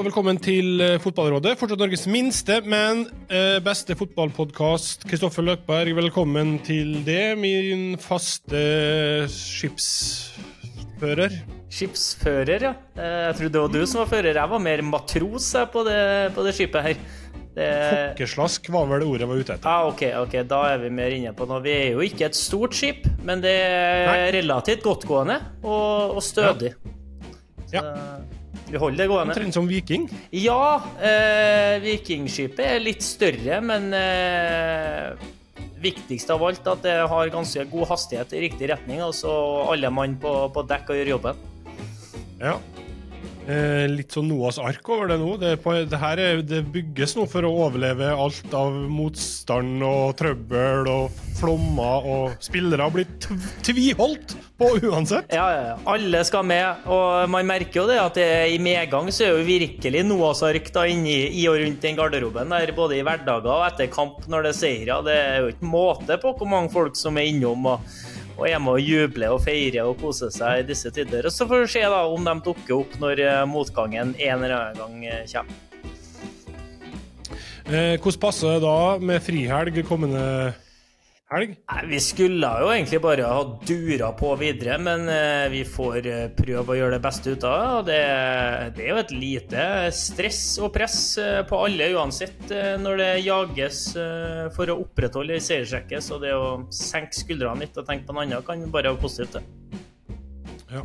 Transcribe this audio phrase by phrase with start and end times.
[0.00, 1.58] og velkommen til eh, Fotballrådet.
[1.60, 5.04] Fortsatt Norges minste, men eh, beste fotballpodkast.
[5.10, 7.36] Kristoffer Løkberg, velkommen til det.
[7.36, 8.62] Min faste
[9.34, 11.28] skipsfører.
[11.68, 12.72] Skipsfører, ja.
[12.96, 14.40] Eh, Jeg trodde det var du som var fører.
[14.40, 16.00] Jeg var mer matros på det,
[16.32, 16.96] på det skipet her.
[17.60, 17.68] Det...
[17.68, 19.68] Fokkeslask var vel det ordet jeg var ute etter.
[19.68, 21.60] Ah, ok, ok, da er vi mer inne på noe.
[21.66, 24.32] Vi er jo ikke et stort skip, men det er Nei.
[24.40, 26.72] relativt godtgående og, og stødig.
[27.68, 27.84] Ja.
[27.84, 28.39] Så
[28.70, 29.34] vi holder det gående.
[29.34, 30.06] Omtrent som Viking.
[30.36, 35.14] Ja, eh, Vikingskipet er litt større, men eh,
[35.82, 39.02] viktigst av alt at det har ganske god hastighet i riktig retning.
[39.04, 39.32] Altså
[39.70, 41.42] alle mann på, på dekk og gjør jobben.
[42.40, 42.56] Ja.
[43.48, 45.32] Eh, litt sånn Noas ark over det nå.
[45.40, 50.12] Det, på, det her er, det bygges nå for å overleve alt av motstand og
[50.20, 53.08] trøbbel og flommer, og spillere blir
[53.64, 55.32] tviholdt på uansett.
[55.32, 55.78] Ja, ja.
[55.88, 59.48] Alle skal med, og man merker jo det at det, i medgang så er jo
[59.48, 63.66] virkelig Noas ark da inni i og rundt den garderoben der, både i hverdager og
[63.70, 65.00] etter kamp når det er seire.
[65.08, 67.88] Det er jo ikke måte på hvor mange folk som er innom og,
[68.40, 71.28] og er med og jubler og feirer og koser seg i disse tider.
[71.28, 74.56] Og så får vi se da om de dukker opp når eh, motgangen en eller
[74.56, 75.66] annen gang eh, kommer.
[77.70, 80.24] Eh, hvordan passer det da med frihelg kommende
[81.34, 81.54] helg?
[81.70, 86.26] Nei, Vi skulle jo egentlig bare ha dura på videre, men eh, vi får eh,
[86.36, 88.00] prøve å gjøre det beste ut av det.
[88.76, 93.82] Det, er jo et lite stress og press eh, på alle uansett når det jages
[94.56, 96.02] for å opprettholde en seiersrekke.
[96.02, 99.38] Så det å senke skuldrene litt og tenke på noe annet kan bare være positivt.
[99.38, 99.80] det.
[100.70, 100.84] Ja.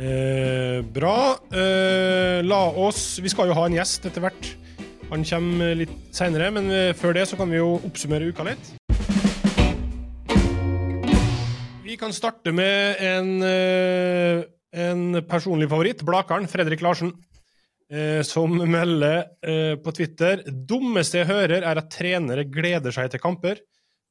[0.00, 1.36] Eh, bra.
[1.52, 4.54] Eh, la oss Vi skal jo ha en gjest etter hvert.
[5.10, 8.68] Han kommer litt seinere, men før det så kan vi jo oppsummere uka litt.
[12.00, 17.12] Kan starte med en, eh, en personlig favoritt, Blakeren, Fredrik Larsen,
[17.92, 23.20] eh, som melder eh, på Twitter Dummeste jeg hører, er at trenere gleder seg til
[23.20, 23.60] kamper.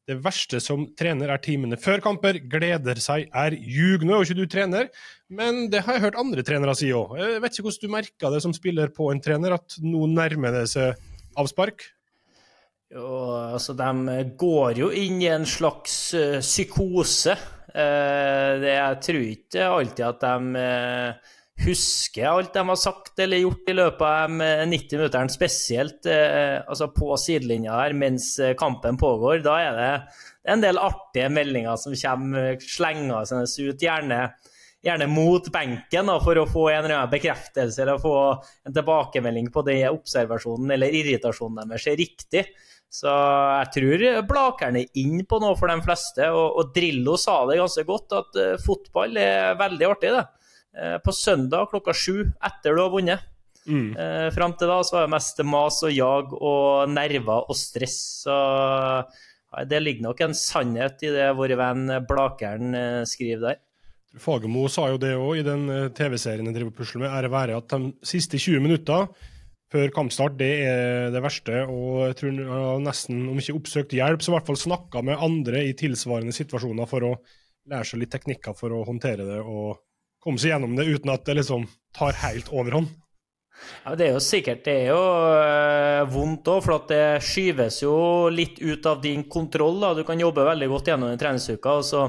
[0.10, 2.40] Det verste som trener er timene før kamper.
[2.50, 4.06] Gleder seg er ljug.
[4.06, 4.90] Nå er jo ikke du trener,
[5.30, 7.14] men det har jeg hørt andre trenere si òg.
[7.20, 10.56] Jeg vet ikke hvordan du merka det som spiller på en trener, at nå nærmer
[10.62, 10.98] det seg
[11.38, 11.86] avspark?
[12.90, 13.06] Jo,
[13.54, 16.02] altså, de går jo inn i en slags
[16.42, 17.38] psykose.
[17.80, 21.36] Eh, jeg tror ikke alltid at de eh,
[21.66, 26.10] husker alt de har sagt eller gjort i løpet av de eh, 90 minuttene, spesielt
[26.10, 29.42] eh, altså på sidelinja her mens eh, kampen pågår.
[29.46, 29.92] Da er det
[30.54, 34.22] en del artige meldinger som kommer slengende ut, gjerne,
[34.86, 38.16] gjerne mot benken da, for å få en bekreftelse eller få
[38.68, 42.46] en tilbakemelding på det observasjonen eller irritasjonen deres er riktig.
[42.90, 47.44] Så jeg tror Blakeren er inn på noe for de fleste, og, og Drillo sa
[47.50, 50.24] det ganske godt, at uh, fotball er veldig artig, det.
[50.74, 53.28] Uh, på søndag klokka sju, etter du har vunnet.
[53.70, 53.92] Mm.
[53.94, 58.00] Uh, Fram til da så var det mest mas og jag og nerver og stress.
[58.24, 58.40] Så
[59.70, 63.62] det ligger nok en sannhet i det vår venn Blakeren eh, skriver der.
[64.18, 67.12] Fagermo sa jo det òg i den eh, TV-serien jeg driver og pusler med.
[67.14, 69.10] Ære være at de siste 20 minutter
[69.70, 71.60] før kampstart, det er det verste.
[71.70, 75.62] Og jeg tror nesten, om ikke oppsøkt hjelp, så i hvert fall snakka med andre
[75.68, 77.12] i tilsvarende situasjoner for å
[77.70, 79.78] lære seg litt teknikker for å håndtere det og
[80.24, 82.90] komme seg gjennom det uten at det liksom tar helt overhånd.
[83.84, 85.02] Ja, Det er jo sikkert det er jo
[85.36, 87.96] øh, vondt òg, for det skyves jo
[88.32, 89.80] litt ut av din kontroll.
[89.84, 89.94] da.
[89.94, 92.06] Du kan jobbe veldig godt gjennom den treningsuka, og så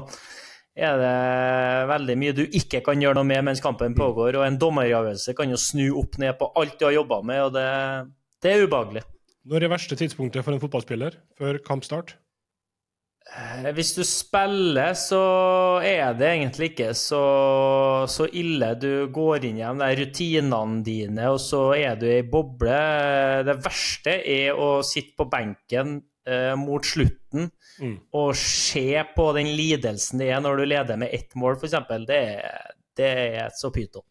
[0.75, 4.39] er det veldig mye du ikke kan gjøre noe med mens kampen pågår.
[4.39, 7.55] Og en dommeravgjørelse kan jo snu opp ned på alt du har jobba med, og
[7.57, 7.67] det,
[8.43, 9.05] det er ubehagelig.
[9.51, 11.17] Når er verste tidspunktet for en fotballspiller?
[11.39, 12.15] Før kampstart?
[13.31, 15.21] Eh, Hvis du spiller, så
[15.85, 17.21] er det egentlig ikke så,
[18.11, 18.73] så ille.
[18.79, 22.79] Du går inn igjen de der rutinene dine, og så er du i boble.
[23.47, 27.49] Det verste er å sitte på benken eh, mot slutten
[27.81, 27.95] Mm.
[28.13, 31.73] og se på den lidelsen det er når du leder med ett mål, f.eks.
[32.05, 32.19] Det,
[32.99, 33.07] det
[33.39, 34.03] er så pyton.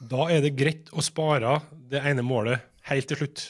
[0.00, 1.58] Da er det greit å spare
[1.90, 3.42] det ene målet helt til slutt.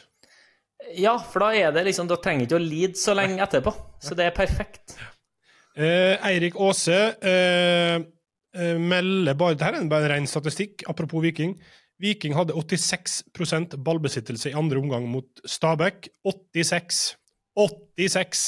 [0.99, 3.73] Ja, for da er det liksom, da trenger du ikke å lide så lenge etterpå.
[4.02, 4.97] Så det er perfekt.
[5.76, 7.97] Eh, Eirik Aase eh,
[8.55, 11.56] eh, melder bare Dette er bare en ren statistikk, apropos Viking.
[12.02, 16.11] Viking hadde 86% ballbesittelse i andre omgang mot Stabæk.
[16.26, 17.05] 86.
[17.56, 18.44] 86,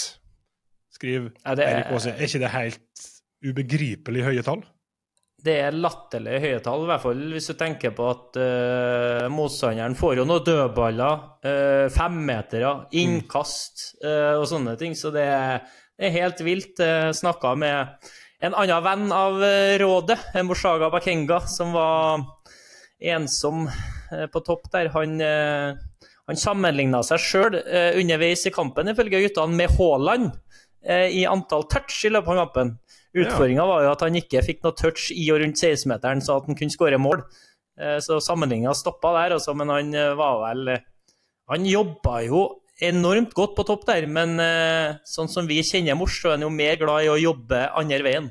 [0.97, 2.11] skriver Ja, det er- Eirik Aase.
[2.11, 3.05] Er ikke det helt
[3.47, 4.65] ubegripelig høye tall?
[5.47, 9.95] Det er latterlig høye tall, i hvert fall hvis du tenker på at uh, motstanderen
[9.95, 14.97] får jo noen dødballer, uh, femmetere, innkast uh, og sånne ting.
[14.99, 15.61] Så det er,
[16.01, 16.81] det er helt vilt.
[16.81, 18.11] Uh, snakka med
[18.43, 19.39] en annen venn av
[19.81, 22.25] rådet, Moshaga Bakenga, som var
[23.01, 23.69] ensom
[24.33, 24.91] på topp der.
[24.93, 25.17] Han,
[26.27, 30.33] han sammenligna seg sjøl underveis i kampen, ifølge guttene, med Haaland
[30.87, 32.77] i antall touch i løpet av kampen.
[33.17, 36.51] Utfordringa var jo at han ikke fikk noe touch i og rundt 16-meteren, så at
[36.51, 37.23] han kunne skåre mål.
[38.03, 40.77] Så sammenligninga stoppa der, også, men han var vel
[41.53, 42.41] Han jobba jo
[42.83, 44.35] enormt godt på topp der, men
[45.07, 48.03] sånn som vi kjenner Mors, så er han jo mer glad i å jobbe andre
[48.05, 48.29] veien.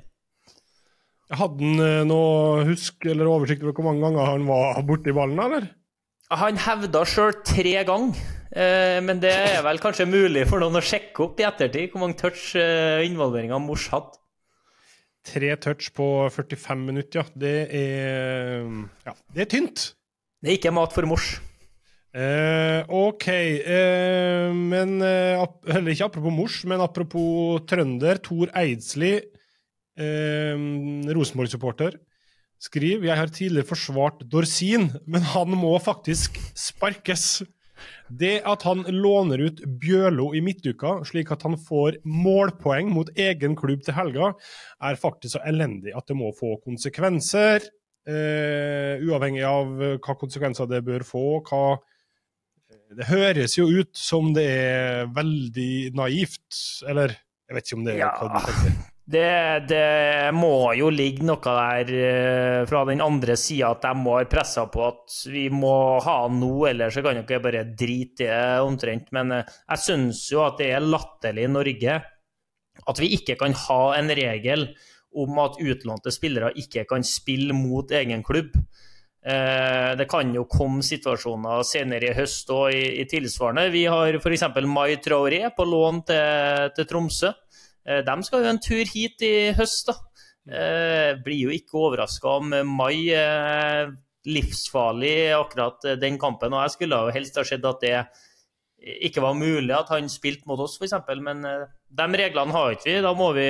[1.31, 5.71] Hadde han noe husk eller oversikt over hvor mange ganger han var borti ballen, eller?
[6.33, 8.17] Han hevda sjøl tre ganger,
[9.05, 12.17] men det er vel kanskje mulig for noen å sjekke opp i ettertid hvor mange
[12.17, 14.17] touch involveringa Mors hadde.
[15.25, 17.25] Tre touch på 45 minutter, ja.
[17.33, 18.65] Det er,
[19.05, 19.95] ja, det er tynt.
[20.41, 21.39] Det er ikke mat for mors.
[22.15, 23.27] Eh, OK.
[23.27, 28.17] Eh, men Heller Eller ikke apropos mors, men apropos trønder.
[28.21, 29.21] Tor Eidsli,
[29.97, 31.97] Rosenborg-supporter,
[32.65, 37.43] skriver jeg har tidligere forsvart Dorsin, men han må faktisk sparkes.
[38.07, 43.57] Det at han låner ut Bjørlo i midtuka, slik at han får målpoeng mot egen
[43.59, 44.31] klubb til helga,
[44.81, 47.65] er faktisk så elendig at det må få konsekvenser.
[48.05, 51.25] Uh, uavhengig av hva konsekvenser det bør få.
[51.49, 51.77] Hva
[52.95, 57.95] det høres jo ut som det er veldig naivt, eller jeg vet ikke om det
[57.95, 58.11] er ja.
[58.19, 58.94] hva du tenker.
[59.05, 64.15] Det, det, må jo ligge noe der uh, fra den andre sida at de må
[64.17, 68.31] ha pressa på at vi må ha noe, ellers så kan dere bare drite i
[68.31, 69.11] det omtrent.
[69.13, 71.99] Men uh, jeg syns jo at det er latterlig i Norge
[72.85, 74.67] at vi ikke kan ha en regel
[75.15, 78.57] om at utlånte spillere ikke kan spille mot egen klubb.
[79.21, 83.69] Uh, det kan jo komme situasjoner senere i høst og i, i tilsvarende.
[83.69, 84.49] Vi har f.eks.
[84.65, 87.35] Mai Traoré på lån til, til Tromsø.
[87.85, 89.99] De skal jo en tur hit i høst, da.
[90.45, 93.09] Eh, blir jo ikke overraska om Mai
[94.25, 96.53] livsfarlig akkurat den kampen.
[96.53, 97.99] Og jeg skulle jo helst ha sett at det
[99.05, 100.97] ikke var mulig at han spilte mot oss, f.eks.
[101.21, 102.97] Men de reglene har ikke vi.
[103.05, 103.47] Da må vi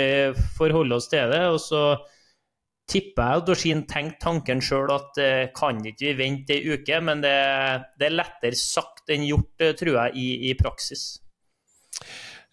[0.57, 1.41] forholde oss til det.
[1.51, 1.83] Og så
[2.91, 5.19] tipper jeg Dorsin tenkte tanken sjøl at
[5.55, 7.35] kan ikke vi vente ei uke, men det,
[7.99, 11.07] det, er lettere sagt enn gjort, tror jeg, i, i praksis.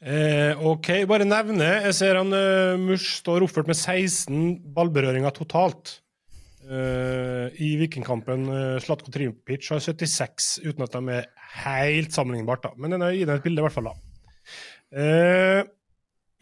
[0.03, 1.67] Eh, OK, bare nevne.
[1.87, 6.01] Jeg ser han uh, Mush står oppført med 16 ballberøringer totalt.
[6.67, 11.29] Uh, I Vikingkampen uh, Slatko Trimpic har 76, uten at de er
[11.63, 12.67] helt sammenlignbart.
[12.67, 12.75] da.
[12.83, 13.93] Men den gitt et bilde, i hvert fall.
[13.93, 13.95] da.
[14.91, 15.63] Uh,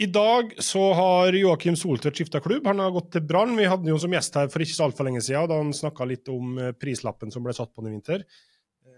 [0.00, 2.64] I dag så har Joakim Soltvedt skifta klubb.
[2.64, 3.58] Han har gått til Brann.
[3.60, 6.08] Vi hadde jo som gjest her for ikke så altfor lenge siden, da han snakka
[6.08, 8.24] litt om prislappen som ble satt på den i vinter.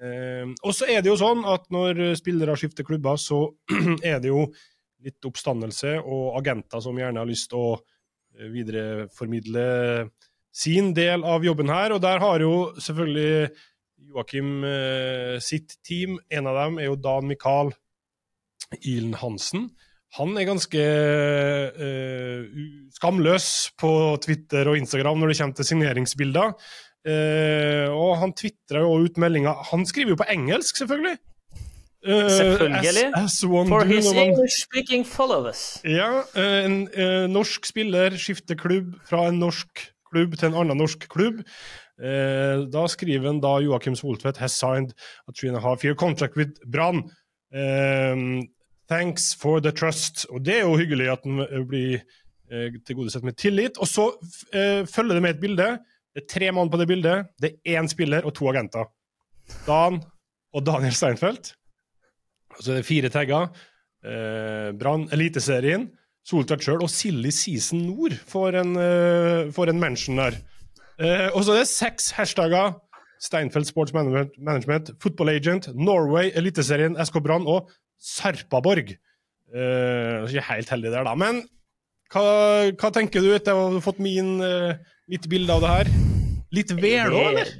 [0.03, 3.45] Og så er det jo sånn at når spillere skifter klubber, så
[4.11, 4.49] er det jo
[5.03, 7.77] litt oppstandelse og agenter som gjerne har lyst til å
[8.53, 9.67] videreformidle
[10.55, 11.95] sin del av jobben her.
[11.95, 13.53] Og der har jo selvfølgelig
[14.13, 14.67] Joakim
[15.43, 16.19] sitt team.
[16.31, 17.71] En av dem er jo Dan Mikael
[18.81, 19.71] Ilen Hansen.
[20.19, 20.81] Han er ganske
[21.73, 22.63] uh,
[22.93, 23.47] skamløs
[23.81, 23.93] på
[24.25, 26.53] Twitter og Instagram når det kommer til signeringsbilder.
[27.03, 31.17] Uh, og han tvitra jo ut meldinga Han skriver jo på engelsk, selvfølgelig.
[32.07, 33.09] Uh, Selvfølgelig.
[33.19, 35.81] As, as For his English-speaking followers.
[35.85, 36.89] Ja, en
[37.31, 41.43] norsk spiller skifter klubb fra en norsk klubb til en annen norsk klubb.
[42.73, 44.95] da skriver han da Joakim Soltvedt has signed
[45.29, 47.05] a three and a half year contract with Brann.
[47.55, 48.49] Um,
[48.93, 50.27] Thanks for the trust.
[50.31, 52.03] Og det er jo hyggelig at den blir
[52.53, 53.79] eh, tilgodesett med tillit.
[53.81, 54.11] Og så
[54.53, 55.69] eh, følger det med et bilde.
[56.13, 57.33] Det er tre mann på det bildet.
[57.41, 58.91] Det er én spiller og to agenter.
[59.67, 60.03] Dan
[60.53, 61.55] og Daniel Steinfeld.
[62.61, 63.49] Så er det fire tagger.
[64.05, 65.89] Eh, Brann, Eliteserien,
[66.27, 70.37] Soltvedt sjøl og Silly Season Nord får en, eh, får en mention der.
[70.99, 72.77] Eh, og så er det seks hashtagger.
[73.23, 78.97] Steinfeld Sports Management, Management Football Agent, Norway, Eliteserien, SK Brann og Sarpaborg.
[79.55, 81.15] Eh, ikke helt heldig der, da.
[81.15, 81.43] Men
[82.13, 84.75] hva, hva tenker du etter å ha fått min, uh,
[85.11, 85.91] mitt bilde av det her?
[86.53, 87.53] Litt vel òg, eller?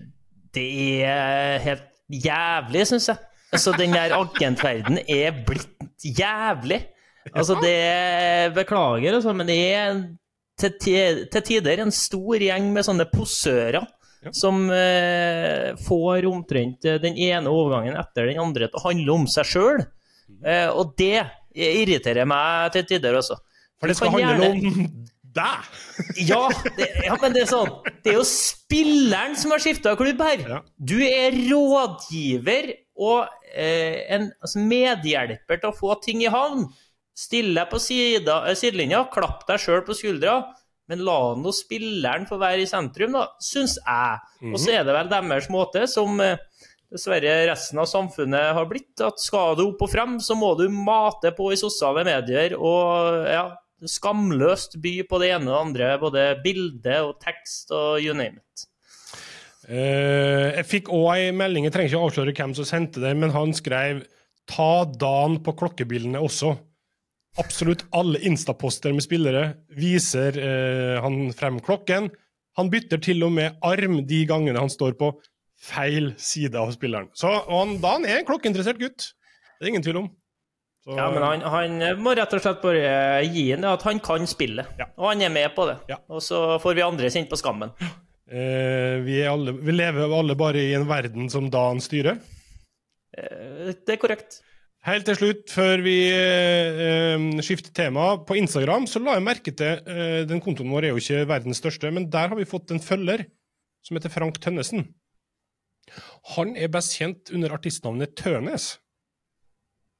[0.53, 0.67] Det
[1.07, 3.21] er helt jævlig, syns jeg.
[3.53, 6.81] Altså, den der agentverden er blitt jævlig.
[7.33, 10.03] Altså, det Beklager, altså, men det er
[10.61, 13.83] til, til tider en stor gjeng med sånne posører.
[14.23, 14.31] Ja.
[14.39, 19.49] Som eh, får omtrent den ene overgangen etter den andre til å handle om seg
[19.51, 19.81] sjøl.
[20.47, 23.41] Eh, og det irriterer meg til tider også.
[23.83, 24.71] For det skal handle gjerne...
[24.71, 25.69] om deg!
[26.31, 26.45] ja,
[26.77, 27.71] det, ja, men det er sånn
[28.03, 30.47] Det er jo spilleren som har skifta klubb her.
[30.49, 30.61] Ja.
[30.77, 32.73] Du er rådgiver
[33.03, 36.67] og eh, en altså medhjelper til å få ting i havn.
[37.19, 40.43] Still deg på sidelinja, klapp deg sjøl på skuldra,
[40.91, 44.17] Men la nå spilleren få være i sentrum, da, syns jeg.
[44.51, 46.41] Og så er det vel deres måte, som eh,
[46.93, 50.67] dessverre resten av samfunnet har blitt, at skal du opp og frem, så må du
[50.73, 53.47] mate på i sosiale medier og ja,
[53.89, 58.41] skamløst by på det ene og det andre, både bilde og tekst og you name
[58.41, 58.67] it.
[59.69, 63.13] Uh, jeg fikk òg ei melding, jeg trenger ikke å avsløre hvem som sendte det,
[63.19, 64.03] men han skrev
[64.51, 66.57] 'ta Dan på klokkebildene også'.
[67.39, 72.11] Absolutt alle instaposter med spillere viser uh, han frem klokken.
[72.59, 75.15] Han bytter til og med arm de gangene han står på
[75.63, 77.09] feil side av spilleren.
[77.15, 79.15] Så han, Dan er en klokkeinteressert gutt.
[79.57, 80.11] Det er ingen tvil om.
[80.83, 84.27] Så, Ja, men han, han må rett og slett bare gi ham at han kan
[84.27, 84.89] spille, Ja.
[84.99, 85.77] og han er med på det.
[85.93, 86.01] Ja.
[86.11, 87.71] Og så får vi andre kjent på skammen.
[88.27, 92.19] eh, vi, er alle, vi lever alle bare i en verden som Dan styrer.
[93.17, 94.41] Eh, Det er korrekt.
[94.83, 99.79] Helt til slutt, før vi eh, skifter tema, på Instagram så la jeg merke til
[99.87, 102.83] eh, Den kontoen vår er jo ikke verdens største, men der har vi fått en
[102.83, 103.23] følger
[103.87, 104.89] som heter Frank Tønnesen.
[106.35, 108.79] Han er best kjent under artistnavnet Tønes.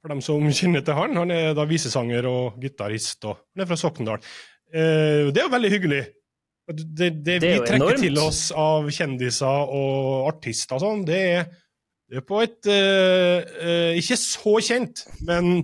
[0.03, 1.15] For dem som kjenner til han.
[1.15, 4.25] Han er da visesanger og gitarist, og han er fra Sokndal.
[4.73, 6.03] Eh, det er jo veldig hyggelig.
[6.63, 8.03] Det, det, Det vi trekker enormt.
[8.03, 11.23] til oss av kjendiser og artister og sånn, det
[12.13, 15.63] det er på et eh, eh, ikke så kjent, men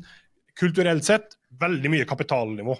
[0.58, 2.74] kulturelt sett veldig mye kapitalnivå.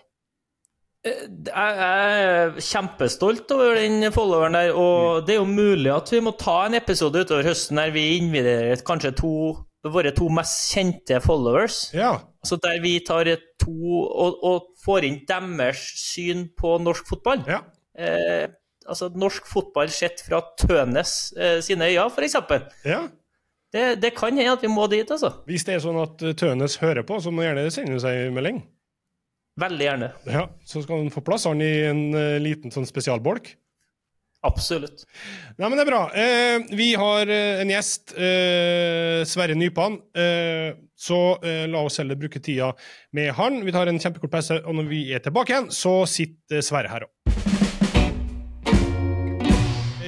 [1.06, 6.34] Jeg er kjempestolt over den followeren der, og det er jo mulig at vi må
[6.40, 9.34] ta en episode utover høsten der vi inviterer kanskje to
[9.88, 11.90] våre to mest kjente followers.
[11.96, 12.18] Ja.
[12.46, 17.46] Så der vi tar et to og, og får inn deres syn på norsk fotball.
[17.48, 17.64] ja.
[18.00, 18.48] Eh,
[18.90, 22.38] altså norsk fotball sett fra Tønes eh, sine øyne, f.eks.
[22.88, 23.06] ja.
[23.70, 25.30] Det, det kan hende at vi må dit, altså.
[25.46, 28.38] Hvis det er sånn at eh, Tønes hører på, så må gjerne sende seg en
[28.38, 28.64] melding.
[29.60, 30.10] Veldig gjerne.
[30.32, 33.52] Ja, Så skal han få plass han i en uh, liten sånn spesialbolk.
[34.48, 35.04] Absolutt.
[35.60, 36.02] Nei, men det er bra.
[36.16, 39.98] Eh, vi har eh, en gjest, eh, Sverre Nypan.
[40.16, 42.70] Eh, så eh, la oss heller bruke tida
[43.16, 43.60] med han.
[43.68, 47.08] Vi tar en kjempekort pause, og når vi er tilbake igjen, så sitter Sverre her
[47.08, 47.14] òg.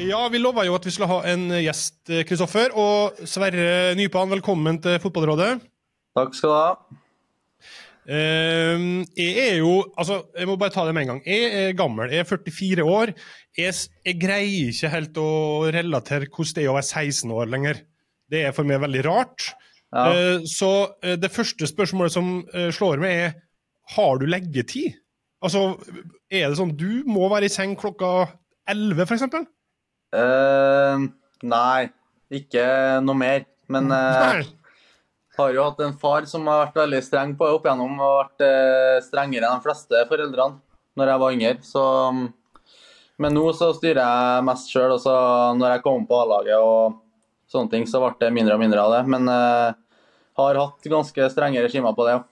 [0.02, 2.72] Ja, vi lova jo at vi skulle ha en gjest, eh, Kristoffer.
[2.80, 5.58] Og Sverre Nypan, velkommen til Fotballrådet.
[6.18, 7.01] Takk skal du ha.
[8.10, 11.22] Eh, jeg er jo Altså, jeg må bare ta det med en gang.
[11.28, 13.14] Jeg er gammel, jeg er 44 år.
[13.58, 13.76] Jeg,
[14.08, 15.30] jeg greier ikke helt å
[15.74, 17.82] relatere hvordan det er å være 16 år lenger.
[18.32, 19.52] Det er for meg veldig rart.
[19.92, 20.08] Ja.
[20.08, 20.72] Eh, så
[21.04, 23.40] eh, det første spørsmålet som eh, slår meg, er
[23.96, 24.96] har du leggetid?
[25.44, 25.76] Altså,
[26.32, 28.30] er det sånn du må være i seng klokka
[28.70, 29.48] 11, for eksempel?
[30.16, 31.06] Eh,
[31.44, 31.82] nei,
[32.32, 32.66] ikke
[33.04, 33.46] noe mer.
[33.72, 34.44] Men Nei.
[35.42, 38.46] Har jo hatt en far som har vært veldig streng på opp igjennom, og vært
[38.48, 40.62] eh, strengere enn de fleste foreldrene
[41.00, 41.54] når jeg var yngre.
[41.66, 41.84] Så,
[43.22, 44.96] men nå så styrer jeg mest sjøl,
[45.60, 47.00] når jeg kom på A-laget og
[47.52, 49.02] sånne ting, så ble det mindre og mindre av det.
[49.12, 49.80] Men eh,
[50.42, 52.28] har hatt ganske strenge regimer på det òg.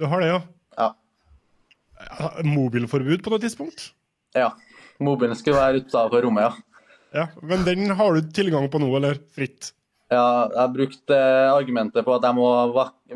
[0.00, 0.42] Du har det, ja?
[0.78, 0.90] Ja.
[2.02, 3.90] Ja, Mobilforbud på noe tidspunkt?
[4.38, 4.52] ja.
[5.02, 6.52] Mobilen skulle være utafor rommet, ja.
[7.12, 9.72] Ja, Men den har du tilgang på nå, eller fritt?
[10.12, 11.18] Ja, jeg brukte
[11.54, 12.48] argumentet på at jeg må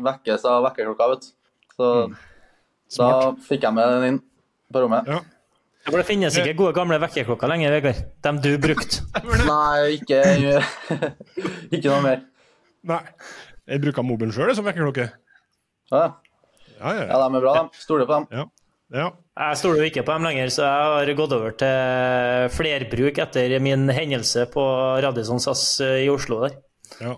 [0.07, 2.15] vekkes av vekkerklokka, vet du.
[2.89, 4.21] Så da fikk jeg med den inn
[4.73, 5.09] på rommet.
[5.09, 5.19] Ja.
[5.87, 7.99] Ja, For det finnes ikke gode gamle vekkerklokker lenger, Vegard.
[8.25, 9.05] Dem du brukte.
[9.47, 10.19] Nei, ikke
[11.75, 12.25] Ikke noe mer.
[12.87, 12.99] Nei.
[13.67, 15.07] Jeg bruker mobilen sjøl som vekkerklokke.
[15.93, 16.01] Ja,
[16.77, 17.21] Ja, ja, ja, ja.
[17.23, 17.79] de er bra, de.
[17.81, 18.27] Stoler på dem.
[18.35, 18.43] ja.
[18.93, 19.07] ja.
[19.37, 23.55] Jeg stoler jo ikke på dem lenger, så jeg har gått over til flerbruk etter
[23.63, 24.63] min hendelse på
[25.05, 26.55] Radisson SAS eh, i Oslo der.
[27.01, 27.13] Ja.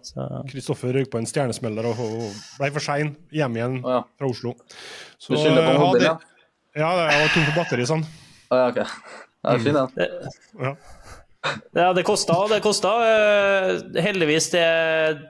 [0.49, 2.25] Kristoffer røyk på en stjernesmeller og og
[2.59, 4.01] ble for sein hjem igjen oh, ja.
[4.19, 4.53] fra Oslo.
[5.17, 8.03] Så, Du skylder på eh, mobilen, hadde- Ja, jeg var tom for batteri, sånn.
[8.51, 8.85] Oh, ja, okay.
[9.39, 9.89] Ja, det er fin, den.
[10.59, 10.75] Ja.
[11.79, 12.91] ja, det kosta, og det kosta.
[13.07, 14.65] eh, Heldigvis det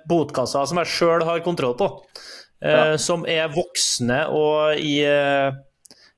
[0.10, 1.90] botkassa som jeg sjøl har kontroll på,
[2.62, 2.98] eh, Ja.
[2.98, 4.96] som er voksne og i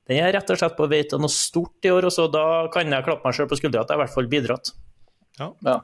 [0.08, 2.66] Den er rett og slett på vei til noe stort i år, og så da
[2.74, 4.72] kan jeg klappe meg sjøl på skuldra at jeg i hvert fall bidratt.
[5.38, 5.78] Ja.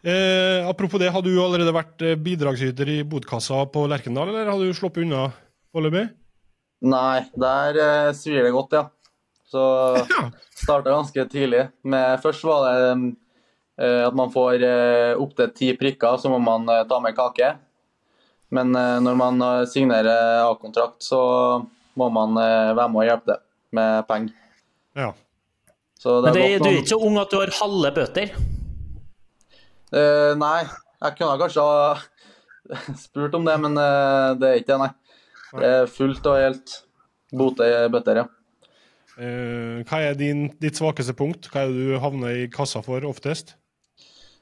[0.00, 4.60] Eh, apropos det, har du allerede vært eh, bidragsyter i bodkassa på Lerkendal, eller har
[4.62, 5.26] du sluppet unna
[5.74, 6.06] foreløpig?
[6.88, 8.86] Nei, der eh, svir det godt, ja.
[9.50, 9.60] Så
[10.08, 10.28] Ja.
[10.56, 11.66] starta ganske tidlig.
[11.84, 12.78] Men først var det
[13.82, 17.50] eh, at man får eh, opptil ti prikker, så må man eh, ta med kake.
[18.56, 21.20] Men eh, når man eh, signerer A-kontrakt, så
[22.00, 23.44] må man eh, være med og hjelpe til
[23.76, 24.32] med penger.
[24.98, 25.12] Ja.
[26.00, 28.32] Så Men det, du er ikke så ung at du har halve bøter?
[29.90, 30.64] Eh, nei,
[31.00, 31.94] jeg kunne kanskje ha
[33.04, 34.90] spurt om det, men uh, det er ikke det, nei.
[35.50, 36.76] Det er fullt og helt
[37.34, 38.28] bote i bøtter, ja.
[39.20, 41.50] Uh, hva er din, ditt svakeste punkt?
[41.50, 43.56] Hva er det du havner i kassa for oftest?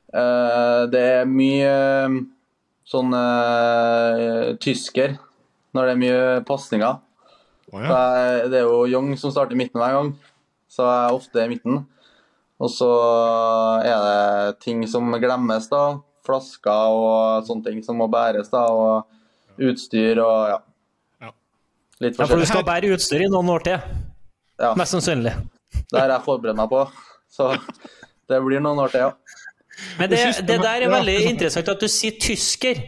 [0.08, 2.14] Eh, det er mye eh,
[2.88, 5.18] sånn eh, tysker
[5.76, 7.02] når det er mye pasninger.
[7.68, 7.98] Oh, ja.
[8.48, 10.14] Det er jo Young som starter i midten hver gang,
[10.72, 11.82] så jeg er ofte i midten.
[12.58, 12.88] Og så
[13.86, 15.82] er det ting som glemmes, da.
[16.26, 18.64] Flasker og sånne ting som må bæres, da.
[18.68, 20.58] Og utstyr og ja.
[21.22, 21.30] Ja.
[22.04, 23.78] Litt Ja, for du skal bære utstyr i noen år til,
[24.58, 25.36] Ja, mest sannsynlig.
[25.92, 26.82] det har jeg forberedt meg på.
[27.30, 27.52] Så
[28.28, 29.12] det blir noen år til, ja.
[29.98, 32.80] Men det, Det der er veldig er interessant at du sier tysker.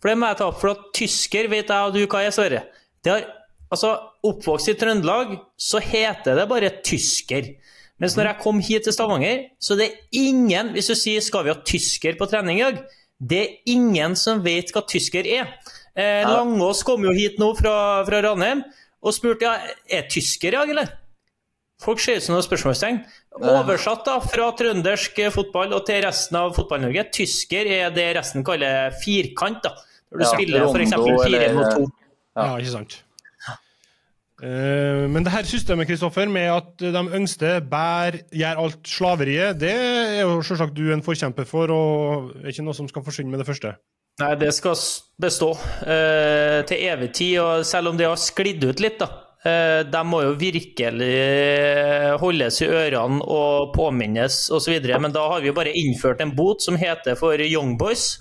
[0.00, 2.32] For det må jeg ta opp, for at tysker vet jeg og du hva er,
[2.34, 2.62] Sverre.
[3.04, 3.26] Det har,
[3.70, 3.92] altså,
[4.24, 7.52] Oppvokst i Trøndelag, så heter det bare tysker.
[8.00, 11.44] Mens når jeg kom hit til Stavanger, så det er ingen Hvis du sier 'skal
[11.44, 12.84] vi ha tysker på trening i dag',
[13.20, 15.46] det er ingen som vet hva tysker er.
[15.96, 16.36] Eh, Ja.
[16.42, 18.64] Langås kom jo hit nå fra, fra Ranheim
[19.02, 19.58] og spurte ja,
[19.90, 20.88] er tysker i dag, eller?
[21.82, 23.04] Folk ser ut som noen spørsmålstegn.
[23.40, 27.10] Oversatt da, fra trøndersk fotball og til resten av Fotball-Norge.
[27.12, 29.62] Tysker er det resten kaller firkant.
[29.62, 29.70] da.
[30.12, 30.90] Når du Ja, spiller f.eks.
[30.90, 31.92] fire eller- mot to.
[32.36, 32.44] Ja.
[32.46, 33.02] Ja, ikke sant.
[34.42, 39.72] Eh, men det her systemet Kristoffer, med at de yngste bær, gjør alt slaveriet, det
[39.72, 43.42] er jo selvsagt du en forkjemper for, og er ikke noe som skal forsvinne med
[43.42, 43.76] det første.
[44.20, 44.76] Nei, det skal
[45.22, 45.52] bestå
[45.86, 49.08] eh, til evig tid, og selv om det har sklidd ut litt, da.
[49.42, 51.14] Eh, de må jo virkelig
[52.22, 54.76] holdes i ørene og påminnes osv.
[55.02, 58.20] Men da har vi jo bare innført en bot som heter for Young Boys.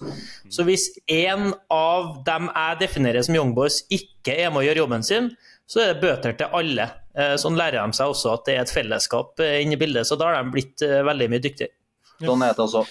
[0.50, 4.84] Så hvis en av dem jeg definerer som Young Boys, ikke er med å gjøre
[4.84, 5.30] jobben sin,
[5.70, 6.90] så er det bøter til alle.
[7.16, 10.08] Eh, Sånn lærer de seg også at det er et fellesskap eh, inne i bildet,
[10.10, 11.76] så da har de blitt eh, veldig mye dyktigere.
[12.22, 12.84] Sånn er det også.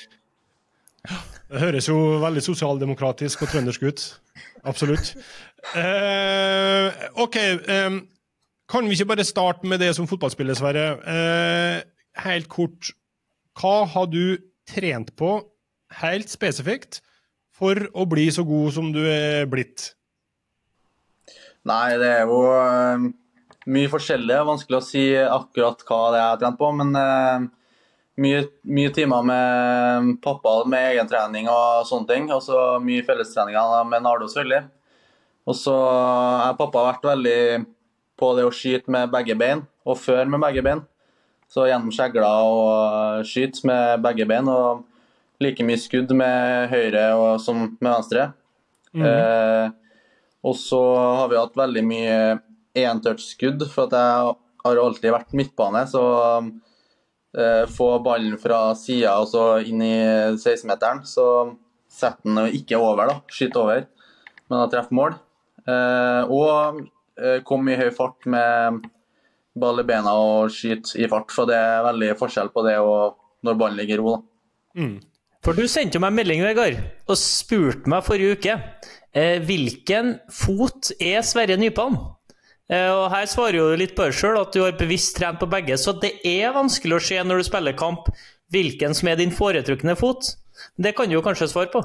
[1.50, 4.02] Det høres jo veldig sosialdemokratisk og trøndersk ut.
[4.70, 5.12] Absolutt.
[5.74, 6.88] Uh,
[7.20, 7.36] OK.
[7.36, 8.00] eh,
[8.70, 10.86] kan vi ikke bare starte med det som fotballspiller, Sverre?
[11.02, 11.78] Eh,
[12.24, 12.92] helt kort.
[13.58, 14.38] Hva har du
[14.70, 15.38] trent på,
[16.00, 17.00] helt spesifikt,
[17.60, 19.90] for å bli så god som du er blitt?
[21.68, 23.08] Nei, det er jo uh,
[23.68, 24.38] mye forskjellig.
[24.48, 27.48] Vanskelig å si akkurat hva det er jeg har trent på, men uh,
[28.22, 32.30] mye, mye timer med pappa med egen trening og sånne ting.
[32.32, 34.62] Og så mye fellestreninger med Nardo, selvfølgelig.
[35.50, 37.40] Og så har pappa vært veldig
[38.20, 40.84] på det å skyte med begge bein, og før med begge bein.
[41.50, 44.84] Så gjennom skjegla og skyte med begge bein, og
[45.40, 48.30] like mye skudd med høyre og som med venstre.
[48.94, 49.70] Eh,
[50.46, 52.18] og så har vi hatt veldig mye
[52.80, 55.84] entouch-skudd, for jeg har alltid vært midtbane.
[55.90, 56.04] Så
[57.36, 59.96] eh, få ballen fra sida og så inn i
[60.36, 61.26] 16-meteren, så
[61.90, 63.18] setter den ikke over, da.
[63.32, 63.84] Skyter over,
[64.48, 65.18] men da treffer mål.
[65.66, 66.84] Eh, og
[67.46, 68.80] kom i høy fart med
[69.60, 73.18] ball i bena og skyte i fart, så det er veldig forskjell på det og
[73.46, 74.16] når ballen ligger i ro.
[74.16, 74.82] da.
[74.82, 74.96] Mm.
[75.44, 78.56] For du sendte jo meg en melding, Vegard, og spurte meg forrige uke
[79.16, 81.96] eh, hvilken fot er Sverre Nypan?
[82.70, 85.40] Eh, og her svarer jo du litt på deg sjøl, at du har bevisst trent
[85.40, 88.12] på begge, så det er vanskelig å se når du spiller kamp
[88.52, 90.34] hvilken som er din foretrukne fot.
[90.76, 91.82] Det kan du jo kanskje svare på.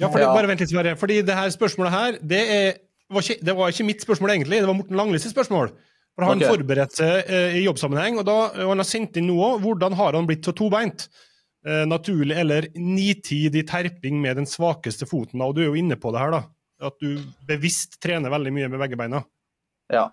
[0.00, 0.96] Ja, for det, bare vent litt, Sverre.
[0.96, 2.80] Fordi det her spørsmålet her, det, er,
[3.14, 5.72] var ikke, det var ikke mitt spørsmål egentlig, det var Morten Langlis spørsmål.
[6.12, 6.50] For Han okay.
[6.52, 9.54] forberedte seg eh, i jobbsammenheng, og, da, og han har sendt inn noe.
[9.62, 11.06] Hvordan har han blitt så tobeint?
[11.62, 15.38] Eh, naturlig eller nitidig terping med den svakeste foten?
[15.38, 16.42] da, Og du er jo inne på det her, da.
[16.88, 19.22] At du bevisst trener veldig mye med begge beina.
[19.92, 20.10] Ja.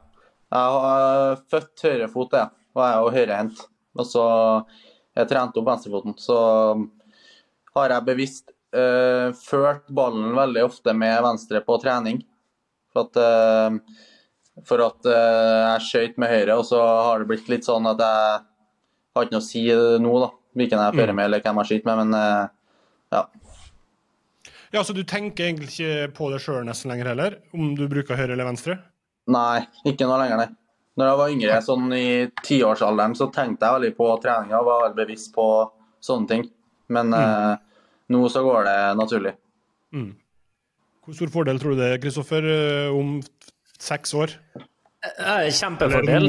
[0.49, 3.59] Jeg har født høyrefot, jeg, og jeg er jo høyrehendt.
[3.99, 4.23] Og så
[5.17, 6.15] jeg trente opp venstrefoten.
[6.21, 6.37] Så
[7.75, 12.21] har jeg bevisst eh, ført ballen veldig ofte med venstre på trening.
[12.93, 14.05] For at, eh,
[14.67, 18.01] for at eh, jeg skøyt med høyre, og så har det blitt litt sånn at
[18.03, 18.39] jeg
[19.15, 19.65] har ikke noe å si
[20.01, 20.31] nå, da.
[20.59, 22.47] Hvilken jeg fører med, eller hvem jeg skyter med, men eh,
[23.15, 23.25] ja.
[24.73, 27.37] Ja, Så du tenker egentlig ikke på det sjøl nesten lenger heller?
[27.53, 28.79] Om du bruker høyre eller venstre?
[29.29, 30.49] Nei, ikke noe lenger, nei.
[30.99, 32.07] Når jeg var yngre, sånn i
[32.43, 35.45] tiårsalderen, så tenkte jeg veldig på treninga og var veldig bevisst på
[36.03, 36.43] sånne ting.
[36.91, 37.53] Men eh,
[38.11, 39.33] nå så går det naturlig.
[39.95, 40.09] Mm.
[41.09, 43.15] Hvor stor fordel tror du det er, Kristoffer, eh, om
[43.81, 44.35] seks år?
[45.01, 46.27] Kjempefordel.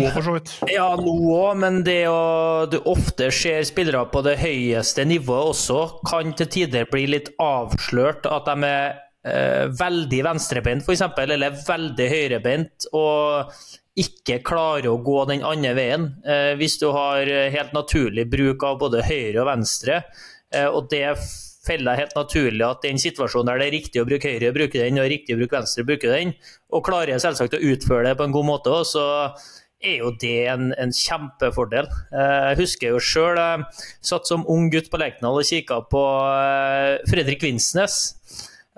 [0.71, 5.81] Ja, nå òg, men det å du ofte ser spillere på det høyeste nivået også,
[6.09, 8.25] kan til tider bli litt avslørt.
[8.31, 13.53] At de er eh, veldig venstrebeint, f.eks., eller veldig høyrebeint, og
[14.01, 16.09] ikke klarer å gå den andre veien.
[16.25, 20.05] Eh, hvis du har helt naturlig bruk av både høyre og venstre,
[20.55, 21.19] eh, og det
[21.71, 24.99] feller helt naturlig at den situasjonen der det er riktig å bruke høyre, bruke den,
[24.99, 26.35] og riktig å bruke venstre, bruke den,
[26.75, 28.75] og klarer selvsagt å utføre det på en god måte.
[28.75, 29.07] òg, så
[29.81, 31.89] er jo det en, en kjempefordel.
[32.13, 33.65] Jeg husker jo sjøl jeg
[34.11, 36.03] satt som ung gutt på Lerkendal og kikka på
[37.11, 38.01] Fredrik Vinsnes.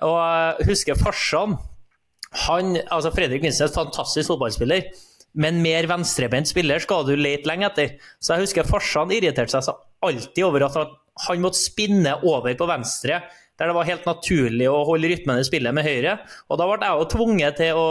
[0.03, 1.59] Og jeg husker farsan.
[2.47, 4.87] Han, altså Fredrik Vinsnes, fantastisk fotballspiller.
[5.33, 7.97] Men mer venstrebeint spiller skal du lete lenge etter.
[8.21, 10.99] Så jeg husker farsan irriterte seg alltid over at han
[11.43, 13.23] måtte spinne over på venstre
[13.61, 16.17] der det var helt naturlig å holde rytmen i spillet med høyre.
[16.51, 17.89] Og da ble jeg jo tvunget til å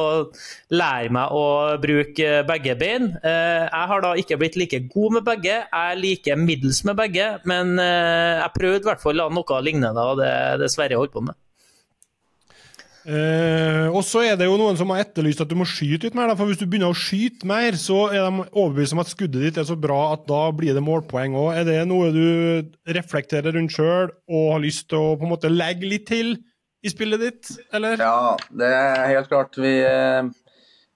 [0.74, 1.44] lære meg å
[1.84, 3.12] bruke begge bein.
[3.22, 7.30] Eh, jeg har da ikke blitt like god med begge, jeg liker middels med begge,
[7.48, 11.38] men eh, jeg prøvde i hvert fall noe lignende av det Sverre holdt på med.
[13.02, 16.18] Eh, og så er det jo noen som har etterlyst at du må skyte litt
[16.18, 16.30] mer.
[16.30, 19.48] Da, for Hvis du begynner å skyte mer, så er de overbevist om at skuddet
[19.48, 21.50] ditt er så bra at da blir det målpoeng òg.
[21.58, 22.24] Er det noe du
[22.94, 26.36] reflekterer rundt sjøl og har lyst til å på en måte legge litt til
[26.82, 28.00] i spillet ditt, eller?
[28.02, 29.58] Ja, det er helt klart.
[29.62, 30.32] Vi eh,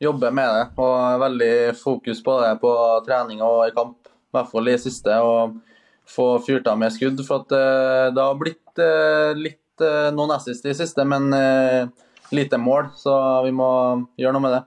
[0.02, 2.74] jobber med det og har veldig fokus på det på
[3.06, 4.00] trening og i kamp.
[4.06, 5.18] I hvert fall i siste.
[5.24, 5.62] Og
[6.06, 7.22] få fyrt av med skudd.
[7.26, 11.88] For at eh, det har blitt eh, litt Eh, noen assist i siste, men eh,
[12.36, 12.92] lite mål.
[13.00, 13.70] Så vi må
[14.20, 14.64] gjøre noe med det.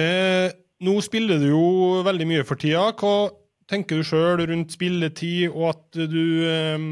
[0.00, 0.48] Eh,
[0.86, 1.66] nå spiller du jo
[2.06, 2.90] veldig mye for tida.
[2.96, 3.30] Hva
[3.70, 6.88] tenker du sjøl rundt spilletid, og at du eh,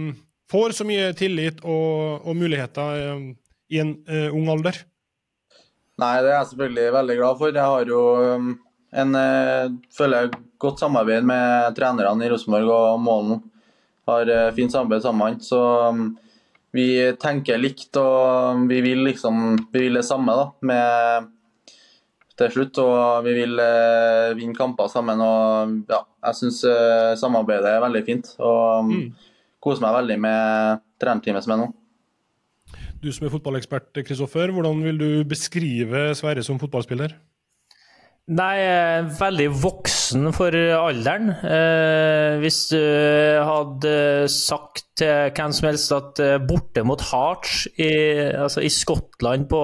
[0.51, 3.27] får så mye tillit og, og muligheter eh,
[3.75, 4.83] i en eh, ung alder?
[5.99, 7.55] Nei, det er jeg selvfølgelig veldig glad for.
[7.55, 8.03] Jeg har jo
[8.88, 9.17] en
[9.93, 13.41] føler jeg, godt samarbeid med trenerne i Rosenborg og Målen.
[14.09, 15.41] Har fint samarbeid sammen.
[15.43, 15.59] Så
[16.74, 16.87] vi
[17.20, 21.31] tenker likt og vi vil liksom vi vil det samme da, med,
[22.38, 22.81] til slutt.
[22.83, 25.22] Og vi vil eh, vinne kamper sammen.
[25.24, 28.33] og ja, Jeg syns eh, samarbeidet er veldig fint.
[28.38, 29.04] Og mm.
[29.64, 31.70] koser meg veldig med trenerteamet som er nå.
[32.98, 37.14] Du som er fotballekspert, Kristoffer, hvordan vil du beskrive Sverre som fotballspiller?
[38.29, 38.59] Nei,
[39.17, 41.31] veldig voksen for alderen.
[41.33, 42.81] Eh, hvis du
[43.49, 47.88] hadde sagt til hvem som helst at eh, borte mot Hearts i,
[48.37, 49.62] altså i Skottland på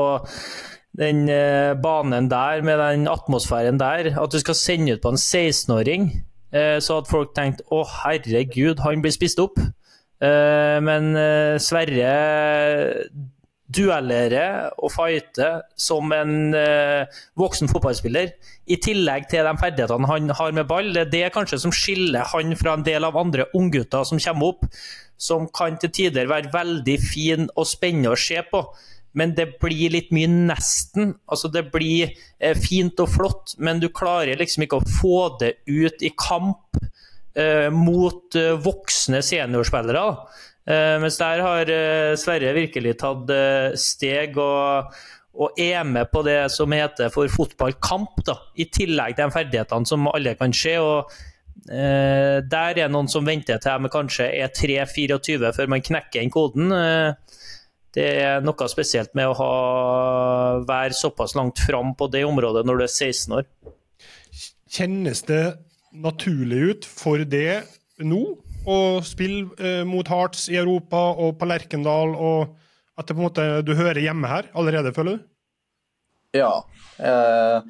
[0.97, 5.21] den eh, banen der, med den atmosfæren der, at du skal sende ut på en
[5.21, 6.09] 16-åring,
[6.55, 9.61] eh, så hadde folk tenkt å herregud, han blir spist opp.
[10.25, 12.17] Eh, men eh, Sverre
[13.73, 15.49] duellere og fighte
[15.81, 18.35] som en eh, voksen fotballspiller.
[18.69, 20.93] I tillegg til de ferdighetene han har med ball.
[20.93, 24.55] Det er det kanskje som skiller han fra en del av andre unggutter som kommer
[24.55, 24.67] opp,
[25.17, 28.65] som kan til tider være veldig fin og spennende å se på.
[29.15, 31.15] Men det blir litt mye nesten.
[31.31, 35.55] Altså Det blir eh, fint og flott, men du klarer liksom ikke å få det
[35.71, 36.81] ut i kamp
[37.39, 40.05] eh, mot eh, voksne seniorspillere.
[41.03, 44.95] Mens der har uh, Sverre virkelig tatt uh, steg og,
[45.37, 49.91] og, er med på det som heter for fotballkamp, da, i tillegg til de ferdighetene
[49.91, 50.79] som alle kan se.
[50.81, 51.13] og
[51.65, 56.73] Der er noen som venter til de kanskje er 3-24 før man knekker inn koden.
[57.95, 59.53] det er noe spesielt med å ha,
[60.67, 63.47] være såpass langt fram på det området når du er 16 år.
[64.75, 65.45] Kjennes det
[65.95, 67.63] naturlig ut for det
[68.03, 68.25] nå?
[68.71, 72.55] Og spille eh, mot Hearts i Europa og på Lerkendal, og
[72.99, 75.25] at det på en måte, du hører hjemme her allerede, føler du?
[76.35, 76.53] Ja.
[76.99, 77.63] Eh,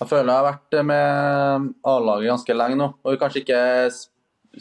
[0.00, 2.90] jeg føler jeg har vært med A-laget ganske lenge nå.
[3.06, 3.60] Og kanskje ikke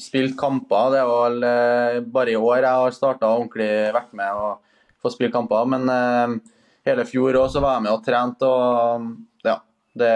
[0.01, 0.93] spilt kamper.
[0.93, 4.61] Det er vel eh, bare i år jeg har starta ordentlig vært med og
[5.03, 5.69] fått spille kamper.
[5.73, 6.37] Men eh,
[6.89, 9.59] hele fjor òg var jeg med og trent, og ja.
[9.93, 10.13] Det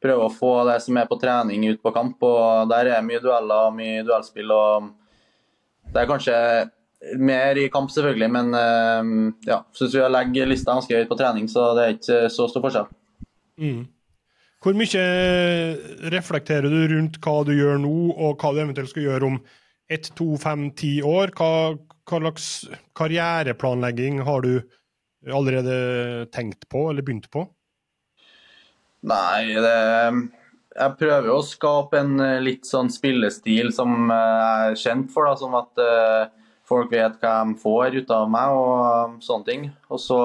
[0.00, 2.22] prøve å få det som er på trening, ut på kamp.
[2.22, 4.50] og Der er mye dueller og mye duellspill.
[4.50, 4.90] og
[5.92, 6.36] Det er kanskje
[7.16, 9.12] mer i kamp, selvfølgelig, men eh,
[9.48, 12.64] ja, syns vi legger lista ganske høyt på trening, så det er ikke så stor
[12.66, 12.90] forskjell.
[13.60, 13.86] Mm.
[14.60, 15.04] Hvor mye
[16.12, 19.38] reflekterer du rundt hva du gjør nå, og hva du eventuelt skal gjøre om
[19.90, 21.32] ett, to, fem, ti år?
[21.36, 21.72] Hva,
[22.04, 22.50] hva slags
[22.98, 24.52] karriereplanlegging har du
[25.32, 27.46] allerede tenkt på eller begynt på?
[29.08, 29.76] Nei, det,
[30.70, 35.26] jeg prøver å skape en eh, litt sånn spillestil som eh, jeg er kjent for.
[35.26, 36.28] Da, som at uh,
[36.68, 39.66] folk vet hva de får ut av meg og sånne ting.
[39.90, 40.20] Og så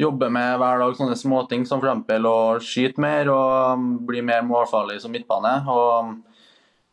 [0.00, 2.18] jobbe med hver dag sånne småting som f.eks.
[2.26, 5.54] å skyte mer og bli mer målfarlig som midtbane.
[5.70, 6.16] Og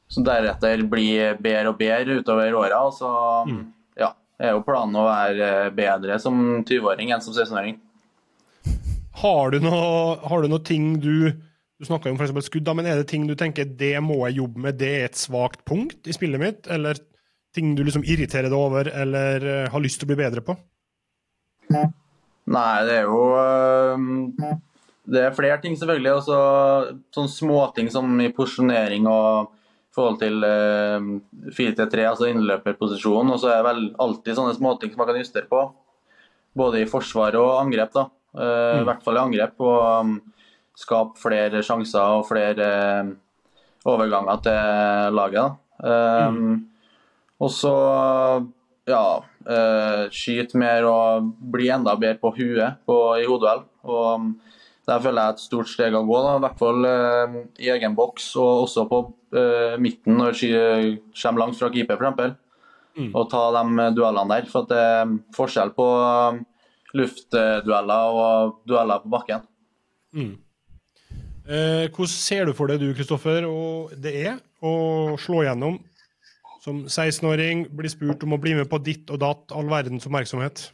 [0.09, 2.83] så deretter bli bedre og bedre utover åra.
[2.85, 3.11] Og så
[3.49, 3.61] mm.
[4.03, 7.79] ja, er jo planen å være bedre som 20-åring enn som 16-åring.
[9.19, 11.31] Har du noe, har du noe ting du
[11.79, 12.33] Du snakka om f.eks.
[12.49, 15.05] skudd, da, men er det ting du tenker det må jeg jobbe med, det er
[15.07, 16.67] et svakt punkt i spillet mitt?
[16.67, 16.99] Eller
[17.55, 20.57] ting du liksom irriterer deg over eller uh, har lyst til å bli bedre på?
[21.71, 24.57] Nei, det er jo uh,
[25.09, 26.11] det er flere ting, selvfølgelig.
[26.19, 26.37] Også
[27.15, 29.55] sånne småting som i posisjonering og
[29.89, 31.07] i forhold til eh,
[31.57, 33.33] 4-3, altså innløperposisjonen.
[33.33, 35.63] Og så er det vel alltid sånne småting som man kan justere på.
[36.59, 37.93] Både i forsvar og angrep.
[37.95, 38.05] da.
[38.37, 39.57] Eh, I hvert fall i angrep.
[39.65, 40.13] Og um,
[40.77, 43.11] skape flere sjanser og flere eh,
[43.89, 45.59] overganger til laget.
[45.79, 46.65] Um,
[47.39, 47.71] Og så
[48.89, 49.03] ja,
[50.11, 53.61] skyte mer og bli enda bedre på huet på, i hodeduell.
[53.87, 54.33] Og um,
[54.89, 56.33] der føler jeg et stort steg å gå, da.
[56.35, 56.87] i hvert fall
[57.63, 58.99] i egen boks og også på
[59.37, 60.51] uh, midten når sky
[61.21, 62.35] kommer langt fra keeper, f.eks.
[62.99, 63.11] Mm.
[63.13, 64.51] Og ta de duellene der.
[64.51, 66.43] For at det er forskjell på um,
[66.97, 69.43] luftdueller og dueller på bakken.
[70.15, 70.33] Mm.
[71.49, 75.79] Eh, hvordan ser du for deg du, Kristoffer, og det er å slå gjennom
[76.59, 80.67] som 16-åring, bli spurt om å bli med på ditt og datt, all verdens oppmerksomhet?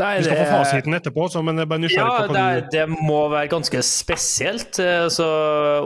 [0.00, 2.44] Nei, Vi skal få fasiten etterpå, så, men jeg er bare nysgjerrig Ja, på hva
[2.56, 4.78] det, du det må være ganske spesielt.
[4.80, 5.26] eh, Så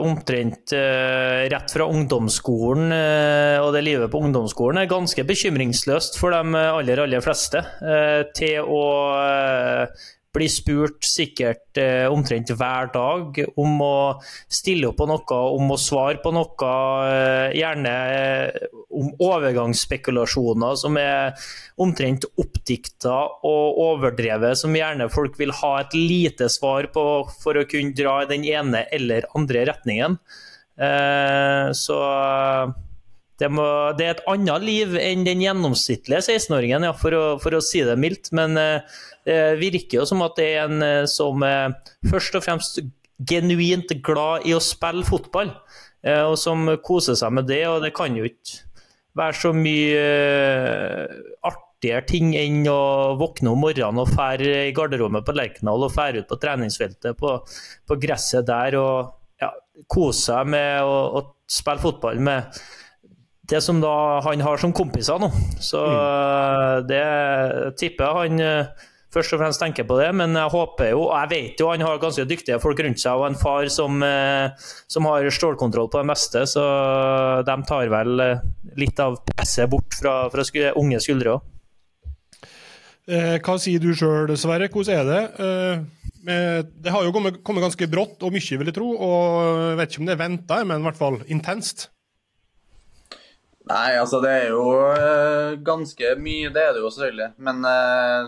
[0.01, 6.31] omtrent eh, rett fra ungdomsskolen eh, og det livet på ungdomsskolen er ganske bekymringsløst for
[6.31, 7.59] de aller, aller fleste.
[7.83, 8.83] eh, Til å
[10.35, 13.97] eh, bli spurt sikkert eh, omtrent hver dag om å
[14.51, 16.71] stille opp på noe, om å svare på noe,
[17.09, 21.33] eh, gjerne eh, om overgangsspekulasjoner som er
[21.81, 23.15] omtrent oppdikta
[23.47, 27.05] og overdrevet, som gjerne folk vil ha et lite svar på
[27.41, 30.19] for å kunne dra i den ene eller andre retningen.
[30.75, 31.99] Eh, så
[33.41, 33.65] det, må,
[33.99, 37.97] det er et annet liv enn den gjennomsnittlige 16-åringen, ja, for, for å si det
[37.99, 38.31] mildt.
[38.37, 41.75] Men eh, det virker jo som at det er en eh, som er
[42.07, 42.79] først og fremst
[43.27, 45.51] genuint glad i å spille fotball,
[46.05, 47.63] eh, og som koser seg med det.
[47.71, 48.63] Og det kan jo ikke
[49.15, 55.27] være så mye eh, artigere ting enn å våkne om morgenen og fære i garderommet
[55.27, 57.37] på Lerkendal og fære ut på treningsfeltet på,
[57.87, 59.51] på gresset der og ja,
[59.91, 62.59] kose seg med å spille fotball med
[63.49, 63.93] det som da
[64.25, 65.29] han har som kompiser nå.
[65.61, 66.87] Så mm.
[66.89, 67.05] det
[67.79, 71.15] tipper jeg han eh, først og fremst tenker på det, men jeg håper jo, og
[71.21, 74.69] jeg vet jo han har ganske dyktige folk rundt seg, og en far som, eh,
[74.91, 76.65] som har stålkontroll på det meste, så
[77.47, 78.45] de tar vel eh,
[78.81, 81.51] litt av presset bort fra, fra unge skuldre òg.
[83.05, 84.67] Eh, hva sier du sjøl, Sverre?
[84.73, 85.23] Hvordan er det?
[86.25, 88.87] Eh, det har jo kommet, kommet ganske brått og mye, vil jeg tro.
[88.97, 91.91] Og jeg vet ikke om det er venta, men i hvert fall intenst.
[93.65, 97.31] Nei, altså det er jo eh, ganske mye, det er det jo selvfølgelig.
[97.47, 98.27] Men eh,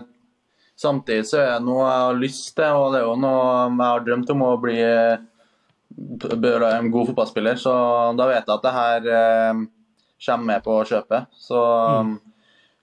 [0.78, 3.84] samtidig så er det noe jeg har lyst til, og det er jo noe jeg
[3.84, 5.20] har drømt om å bli eh,
[5.94, 7.60] b- en god fotballspiller.
[7.62, 7.74] Så
[8.18, 9.60] da vet jeg at det her eh,
[10.26, 11.30] kommer med på kjøpet.
[11.38, 11.62] Så
[11.98, 12.16] Mm.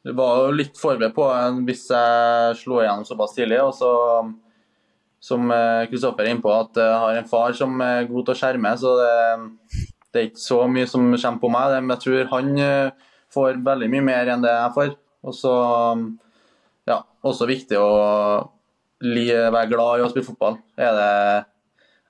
[0.06, 3.60] det var jo litt forberedt på eh, hvis jeg slo igjennom såpass tidlig.
[3.66, 3.92] Og så,
[5.20, 8.40] som eh, Kristoffer er innpå, at jeg har en far som er god til å
[8.40, 8.72] skjerme.
[8.80, 9.14] så det
[10.16, 13.60] det er ikke så mye som kommer på meg, men jeg tror han eh, får
[13.66, 14.94] veldig mye mer enn det jeg får.
[15.26, 15.56] Og så
[16.88, 17.90] ja, også viktig å
[19.02, 20.56] være glad i å spille fotball.
[20.80, 21.12] Er det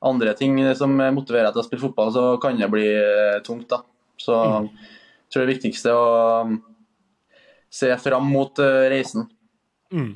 [0.06, 3.70] andre ting som motiverer deg til å spille fotball, så kan det bli eh, tungt.
[3.72, 3.82] da.
[4.22, 6.60] Så jeg tror det viktigste er å um,
[7.74, 9.26] se fram mot eh, reisen.
[9.94, 10.13] Mm.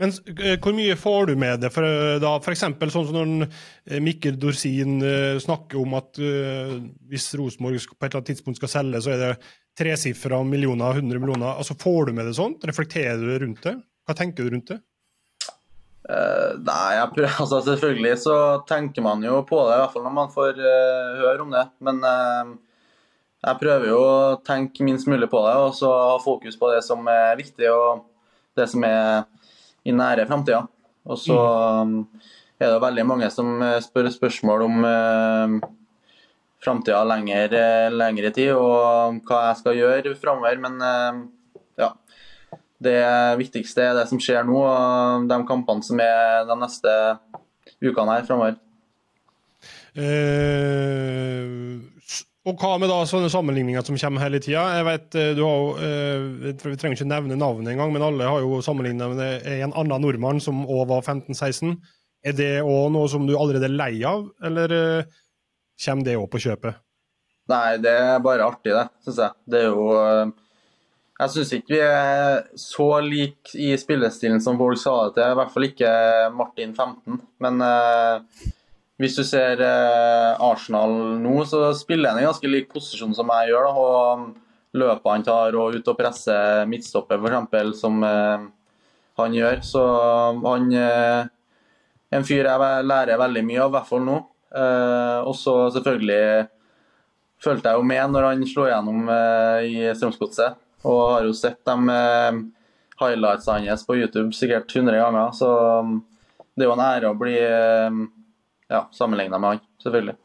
[0.00, 1.70] Men eh, hvor mye får du med det?
[1.74, 5.00] For, eh, da, eksempel sånn som når eh, Mikkel Dorsin
[5.42, 9.32] snakker om at hvis Rosenborg på et eller annet tidspunkt skal selge, så er det
[9.78, 11.52] tresifra millioner, 100 millioner.
[11.52, 12.64] Altså Får du med det sånt?
[12.66, 13.76] Reflekterer du rundt det?
[14.08, 14.80] Hva tenker du rundt det?
[16.10, 18.36] Uh, nei, jeg altså selvfølgelig så
[18.66, 21.66] tenker man jo på det, i hvert fall når man får uh, høre om det.
[21.84, 22.54] Men uh,
[23.44, 26.80] jeg prøver jo å tenke minst mulig på det, og så ha fokus på det
[26.86, 28.06] som er viktig, og
[28.58, 29.28] det som er
[29.84, 30.64] i nære framtida.
[31.10, 31.36] Og så
[31.82, 32.04] um,
[32.60, 35.68] er det veldig mange som eh, spør spørsmål om eh,
[36.60, 40.60] framtida lenger, eh, lengre tid, og hva jeg skal gjøre framover.
[40.60, 41.20] Men eh,
[41.80, 41.92] ja,
[42.84, 42.98] det
[43.40, 46.96] viktigste er det som skjer nå, og de kampene som er de neste
[47.80, 48.60] ukene her framover.
[49.96, 51.40] Eh,
[52.50, 54.64] og hva med da sånne sammenligninger som kommer hele tida?
[54.78, 58.26] Jeg vet, eh, du har eh, jeg Vi trenger ikke nevne navnet engang, men alle
[58.26, 61.76] har jo sammenligna med en annen nordmann som òg var 15-16.
[62.26, 65.18] Er det òg noe som du allerede er lei av, eller eh,
[65.84, 66.80] kommer det òg på kjøpet?
[67.50, 69.36] Nei, det er bare artig, det, syns jeg.
[69.50, 69.86] Det er jo
[71.20, 75.32] Jeg syns ikke vi er så like i spillestilen som folk sa det til.
[75.32, 75.90] I hvert fall ikke
[76.32, 77.18] Martin 15.
[77.44, 77.64] Men
[79.00, 83.48] hvis du ser eh, Arsenal nå, så spiller han i ganske lik posisjon som jeg
[83.48, 83.66] gjør.
[83.66, 88.44] Da, og løpet han tar og ut og presser midtstopper, f.eks., som eh,
[89.20, 89.62] han gjør.
[89.64, 89.84] Så
[90.44, 91.22] han eh,
[92.12, 94.18] en fyr jeg lærer veldig mye av, i hvert fall nå.
[94.50, 96.48] Og så selvfølgelig
[97.40, 100.58] følte jeg jo med når han slo igjennom eh, i Strømsgodset.
[100.90, 102.00] Og har jo sett de
[103.00, 105.32] highlightsene hans på YouTube sikkert 100 ganger.
[105.36, 106.00] Så um,
[106.56, 107.36] det er jo en ære å bli
[108.70, 110.16] ja, sammenligna med han, selvfølgelig.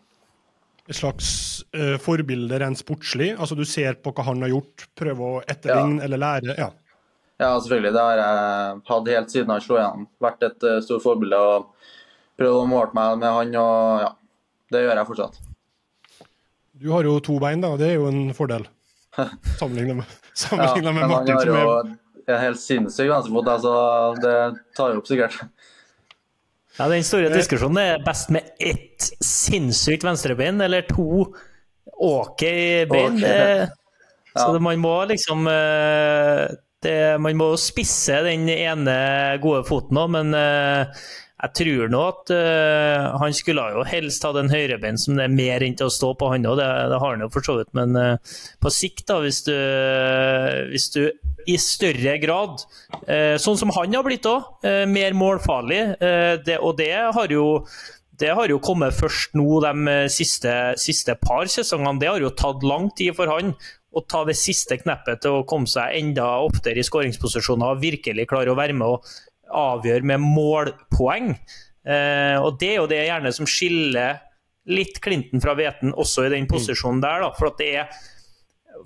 [0.86, 1.30] Et slags
[1.74, 3.32] uh, forbilde rent sportslig?
[3.34, 6.58] Altså du ser på hva han har gjort, prøver å etterligne eller lære?
[6.60, 6.70] Ja.
[7.42, 7.92] Ja, selvfølgelig.
[7.92, 10.06] Det har jeg hatt helt siden han slo igjennom.
[10.24, 11.90] Vært et uh, stort forbilde og
[12.40, 14.14] prøvd å måle meg med han, og ja,
[14.72, 15.42] det gjør jeg fortsatt.
[16.76, 17.74] Du har jo to bein, da.
[17.80, 18.68] Det er jo en fordel.
[19.60, 21.62] Sammenlignet med, Ja, sammenlignet med men han har jo
[22.26, 23.74] en helt sinnssyk venstrefot, altså
[24.22, 24.36] det
[24.78, 25.38] tar jo opp sikkert.
[26.76, 31.30] Ja, Den store diskusjonen er best med ett sinnssykt venstrebein eller to
[31.96, 32.44] ok
[32.92, 33.20] bein.
[33.22, 33.68] Okay.
[34.36, 34.42] Ja.
[34.42, 36.42] så det, man må liksom eh,
[36.84, 38.98] det, Man må spisse den ene
[39.44, 41.06] gode foten òg, men eh,
[41.46, 45.36] jeg tror nå at uh, han skulle jo helst hatt en høyrebein som det er
[45.36, 46.58] mer enn til å stå på, han òg.
[46.60, 47.72] Det, det har han jo for så vidt.
[47.78, 49.56] Men uh, på sikt, da, hvis du,
[50.72, 51.02] hvis du
[51.46, 52.64] i større grad,
[53.06, 57.32] uh, sånn som han har blitt òg, eh, mer målfarlig, eh, det, og det har
[57.34, 57.46] jo
[58.16, 62.00] det har jo kommet først nå de eh, siste, siste par sesongene.
[62.00, 63.54] Det har jo tatt lang tid for han
[63.96, 68.28] å ta det siste kneppet til å komme seg enda oftere i skåringsposisjoner og virkelig
[68.32, 69.12] klare å være med og
[69.52, 71.34] avgjøre med målpoeng.
[71.86, 74.22] Eh, og Det er jo det gjerne som skiller
[74.66, 77.22] litt Clinton fra Veten også i den posisjonen der.
[77.22, 77.90] da, for at det er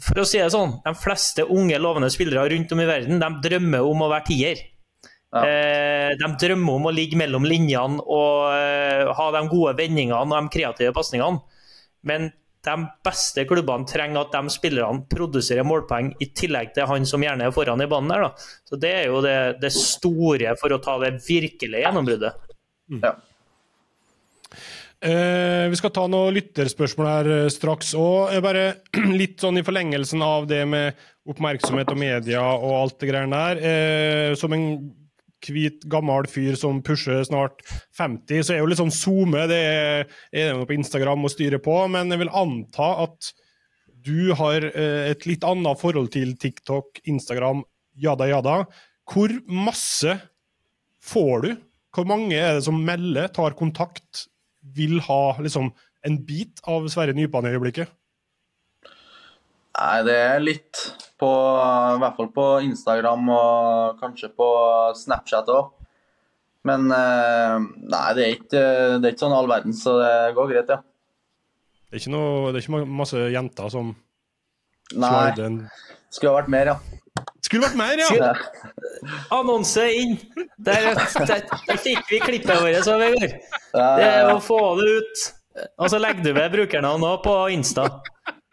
[0.04, 3.30] for å si det sånn, De fleste unge, lovende spillere rundt om i verden de
[3.50, 4.62] drømmer om å være tier.
[5.34, 5.44] Ja.
[5.46, 10.34] Eh, de drømmer om å ligge mellom linjene og eh, ha de gode vendingene og
[10.34, 11.42] de kreative pasningene.
[12.06, 12.32] Men
[12.66, 17.48] de beste klubbene trenger at de spillerne produserer målpoeng i tillegg til han som gjerne
[17.48, 18.12] er foran i banen.
[18.12, 18.28] der.
[18.28, 18.60] Da.
[18.68, 22.48] Så Det er jo det, det store for å ta det virkelige gjennombruddet.
[23.00, 23.16] Ja.
[25.00, 27.94] Eh, vi skal ta noen lytterspørsmål her eh, straks.
[27.96, 28.66] Og eh, bare
[29.22, 33.64] litt sånn i forlengelsen av det med oppmerksomhet og media og alt det greiene der.
[33.64, 34.66] Eh, som en
[35.48, 37.64] hvit, gammel fyr som pusher snart
[37.98, 41.62] 50, så er jo litt sånn SoMe det er, det noe på Instagram å styre
[41.64, 41.76] på.
[41.92, 43.32] Men jeg vil anta at
[44.06, 47.64] du har eh, et litt annet forhold til TikTok, Instagram,
[48.00, 48.58] jada jada.
[49.10, 50.16] Hvor masse
[51.04, 51.52] får du?
[51.96, 54.28] Hvor mange er det som melder, tar kontakt,
[54.76, 55.72] vil ha liksom
[56.06, 57.90] en bit av Sverre Nypan i øyeblikket?
[59.80, 60.82] Nei, det er litt
[61.20, 64.48] på I hvert fall på Instagram og kanskje på
[64.98, 65.74] Snapchat òg.
[66.68, 67.56] Men eh,
[67.88, 68.64] nei, det er ikke,
[69.00, 70.82] det er ikke sånn all verden, så det går greit, ja.
[71.90, 73.94] Det er ikke, noe, det er ikke masse jenter som
[74.94, 75.62] Nei, slider en
[76.10, 77.00] skulle ha vært mer, ja.
[77.46, 78.32] Skulle vært mer, ja!
[79.34, 80.18] Annonse inn!
[80.60, 83.36] Der, der, der fikk vi klippet vårt, så Vegard.
[83.74, 85.28] Det er å få det ut.
[85.80, 87.88] Og så legger du ved brukernavn òg på Insta.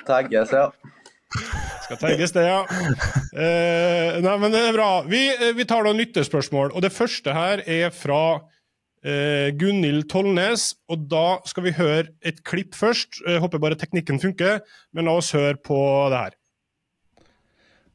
[0.06, 0.68] Tagges, ja.
[1.86, 2.62] Skal tagges det, ja.
[3.36, 4.90] Eh, nei, men det er bra.
[5.06, 6.72] Vi, eh, vi tar noen lytterspørsmål.
[6.74, 8.38] Og det første her er fra
[9.04, 10.70] eh, Gunhild Tollnes.
[10.90, 13.22] Og da skal vi høre et klipp først.
[13.26, 14.62] Jeg håper bare teknikken funker,
[14.94, 15.78] men la oss høre på
[16.14, 16.36] det her.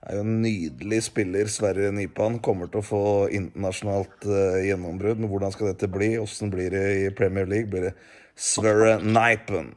[0.02, 1.50] Det er jo en nydelig spiller.
[1.54, 3.04] Sverre Nypan kommer til å få
[3.38, 5.22] internasjonalt eh, gjennombrudd.
[5.22, 6.15] Men hvordan skal dette bli?
[6.22, 7.70] Åssen blir det i Premier League?
[7.70, 7.96] Blir det
[8.34, 9.76] Sverre Nypan?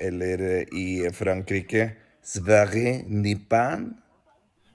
[0.00, 3.88] Eller eh, i Frankrike Sverre Nippan?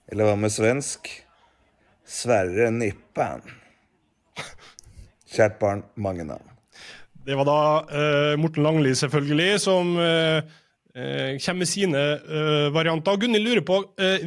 [0.09, 1.09] Eller hva med svensk?
[2.05, 3.45] Sverre Nippan.
[5.35, 6.51] Kjært barn, mange navn.
[7.25, 13.17] Det var da uh, Morten Langli, selvfølgelig, som uh, uh, kommer med sine eh, varianter.
[13.19, 13.81] Gunhild lurer på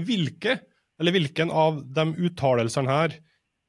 [0.05, 0.59] hvilke,
[0.99, 3.15] eller hvilken av de uttalelsene her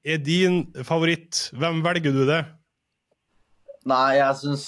[0.04, 1.50] er din favoritt?
[1.54, 2.42] Hvem velger du det?
[3.90, 4.66] Nei, jeg syns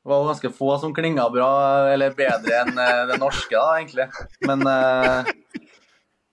[0.00, 1.50] det var ganske få som klinga bra,
[1.92, 4.06] eller bedre enn eh, det norske, da, egentlig.
[4.48, 5.28] Men eh,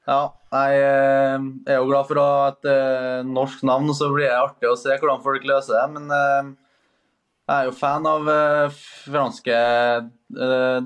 [0.08, 0.22] ja,
[0.56, 2.70] jeg eh, er jo glad for å ha et
[3.28, 5.98] norsk navn, så blir det artig å se hvordan folk løser det.
[5.98, 6.56] Men
[7.48, 8.32] jeg er jo fan av
[9.04, 9.60] franske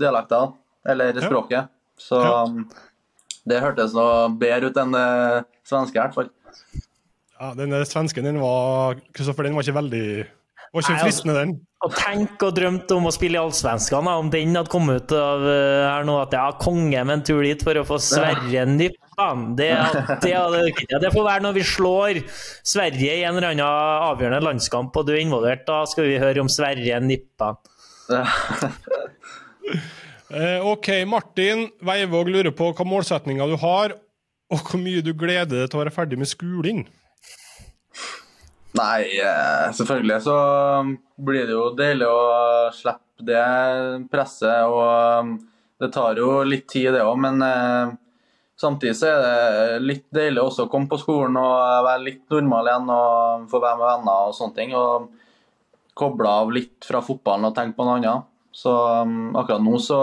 [0.01, 0.57] dialekter,
[0.89, 1.69] eller språket.
[2.01, 2.17] Så
[3.45, 5.07] det hørtes noe bedre ut enn det
[5.69, 6.33] svenske, i hvert fall.
[7.37, 10.07] Ja, Den svensken din var Kristoffer, den var ikke veldig
[10.71, 11.59] var ikke altså- fristende, den.
[11.81, 15.45] Og tenk og drømte om å spille i Allsvenskan, om den hadde kommet ut av
[15.49, 19.47] eh, her nå, at ja, konge med en tur dit for å få Sverre Nypan.
[19.57, 19.71] Det,
[20.25, 20.35] det,
[21.01, 22.21] det får være når vi slår
[22.61, 23.65] Sverige i en eller annen
[24.11, 25.65] avgjørende landskamp, og du er involvert.
[25.65, 27.57] Da skal vi høre om Sverre Nypan.
[30.31, 33.91] Eh, OK, Martin Veivåg lurer på hva målsetninga du har,
[34.47, 36.85] og hvor mye du gleder deg til å være ferdig med skolen.
[38.81, 40.35] Nei, eh, selvfølgelig så
[41.21, 42.21] blir det jo deilig å
[42.73, 43.43] slippe det
[44.09, 44.63] presset.
[44.65, 45.35] Og um,
[45.81, 47.93] det tar jo litt tid, det òg, men eh,
[48.61, 52.71] samtidig så er det litt deilig også å komme på skolen og være litt normal
[52.71, 54.75] igjen og få være med venner og sånne ting.
[54.77, 55.09] Og
[56.01, 58.27] koble av litt fra fotballen og tenke på noe annet.
[58.51, 58.73] Så
[59.37, 60.01] akkurat nå så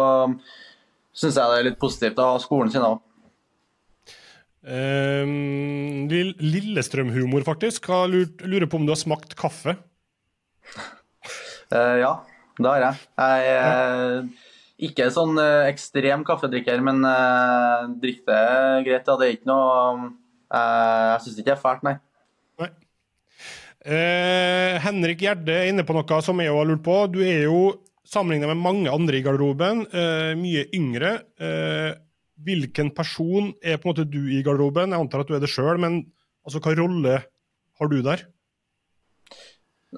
[1.19, 3.03] syns jeg det er litt positivt å ha skolen sin òg.
[4.69, 7.89] Um, Lillestrøm-humor, faktisk.
[7.89, 9.79] Jeg lurer på om du har smakt kaffe?
[11.73, 12.11] Uh, ja,
[12.59, 12.99] det har jeg.
[13.17, 14.27] Jeg er uh,
[14.89, 19.09] ikke sånn uh, ekstrem kaffedrikker, men uh, drikker det greit.
[19.09, 19.17] Ja.
[19.17, 20.11] Det er ikke noe
[20.53, 21.97] Jeg syns ikke det er fælt, nei.
[22.61, 22.71] nei.
[24.85, 26.99] Henrik Gjerde er inne på noe som jeg har lurt på.
[27.13, 27.63] Du er jo
[28.09, 29.87] sammenlignet med mange andre i garderoben,
[30.41, 31.13] mye yngre
[32.45, 34.95] hvilken person er på en måte du i garderoben?
[34.95, 36.03] Jeg antar at du er det sjøl, men
[36.47, 37.17] altså, hva rolle
[37.79, 38.27] har du der?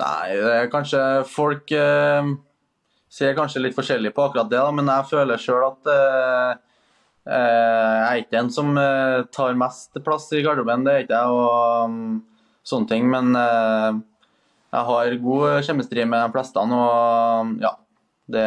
[0.00, 2.32] Nei, det er kanskje folk eh,
[3.10, 6.52] ser kanskje litt forskjellig på akkurat det, da, men jeg føler sjøl at eh,
[7.26, 11.18] eh, jeg er ikke en som eh, tar mest plass i garderoben, det er ikke
[11.18, 11.34] jeg.
[11.34, 12.20] og um,
[12.70, 13.98] sånne ting, Men eh,
[14.70, 17.74] jeg har god kjemistri med de fleste, og ja,
[18.30, 18.46] det,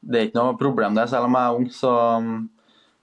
[0.00, 1.70] det, er ikke noe problem det, selv om jeg er ung.
[1.82, 2.34] så um,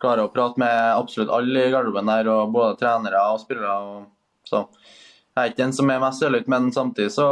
[0.01, 3.75] klarer å prate med absolutt alle i garderoben der, og både trenere og spillere.
[3.77, 4.07] Og,
[4.47, 4.65] så
[5.31, 7.27] jeg er ikke den som er mest sørløyt, men samtidig så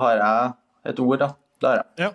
[0.00, 0.52] har jeg
[0.92, 1.32] et ord, da.
[1.62, 1.88] Det har jeg.
[2.06, 2.12] Ja.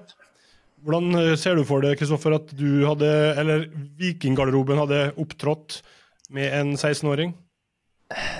[0.88, 3.68] Hvordan eh, ser du for deg, Kristoffer, at du hadde, eller
[4.00, 5.82] Vikinggarderoben hadde opptrådt
[6.34, 7.36] med en 16-åring?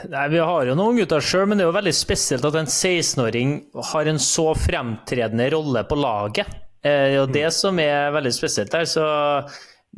[0.08, 2.70] Nei, Vi har jo noen gutter sjøl, men det er jo veldig spesielt at en
[2.70, 3.58] 16-åring
[3.92, 6.54] har en så fremtredende rolle på laget.
[6.84, 8.88] Det er jo det som er veldig spesielt der.
[8.88, 9.04] så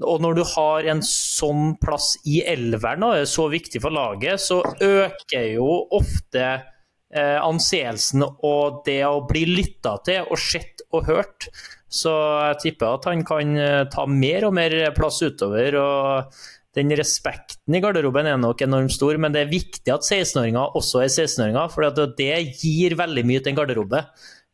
[0.01, 4.41] og når du har en sånn plass i elveren og er så viktig for laget,
[4.43, 11.09] så øker jo ofte eh, anseelsen og det å bli lytta til og sett og
[11.09, 11.49] hørt.
[11.89, 12.13] Så
[12.51, 15.79] jeg tipper at han kan eh, ta mer og mer plass utover.
[15.81, 16.39] og
[16.77, 21.01] den respekten i garderoben er nok enormt stor, men det er viktig at 16-åringer også
[21.01, 21.87] er 16-åringer, for
[22.19, 24.03] det gir veldig mye til en garderobe.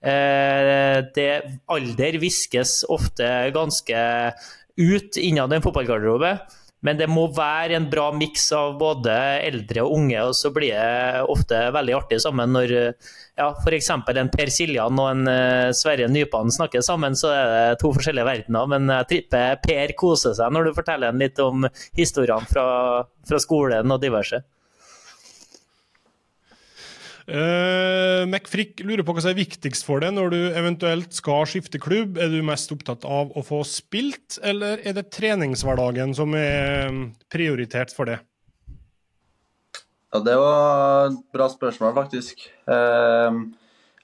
[0.05, 1.29] Eh, det,
[1.71, 4.05] alder viskes ofte ganske
[4.77, 6.37] ut innad en fotballgarderobe.
[6.85, 10.75] Men det må være en bra miks av både eldre og unge, og så blir
[10.75, 13.89] det ofte veldig artig sammen når ja, f.eks.
[13.89, 18.27] en Per Siljan og en uh, Sverre Nypan snakker sammen, så er det to forskjellige
[18.27, 18.69] verdener.
[18.69, 21.65] Men jeg tripper Per koser seg når du forteller ham litt om
[21.97, 22.67] historiene fra,
[23.25, 24.43] fra skolen og diverse.
[27.25, 31.81] Uh, McFrick lurer på hva som er viktigst for deg når du eventuelt skal skifte
[31.81, 32.19] klubb.
[32.21, 37.01] Er du mest opptatt av å få spilt, eller er det treningshverdagen som er mm,
[37.33, 38.19] prioritert for det?
[40.13, 42.45] Ja, Det var et bra spørsmål, faktisk.
[42.69, 43.49] Uh,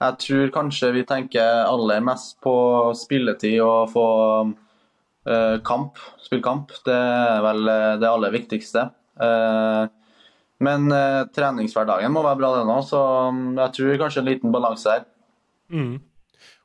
[0.01, 2.55] jeg tror kanskje vi tenker aller mest på
[2.97, 4.07] spilletid og få
[4.49, 6.73] uh, kamp, spille kamp.
[6.89, 7.69] Det er vel
[8.01, 8.89] det aller viktigste.
[9.21, 9.85] Uh,
[10.61, 13.01] men eh, treningshverdagen må være bra, den òg, så
[13.33, 15.05] mm, jeg tror kanskje en liten balanse her.
[15.73, 15.95] Mm.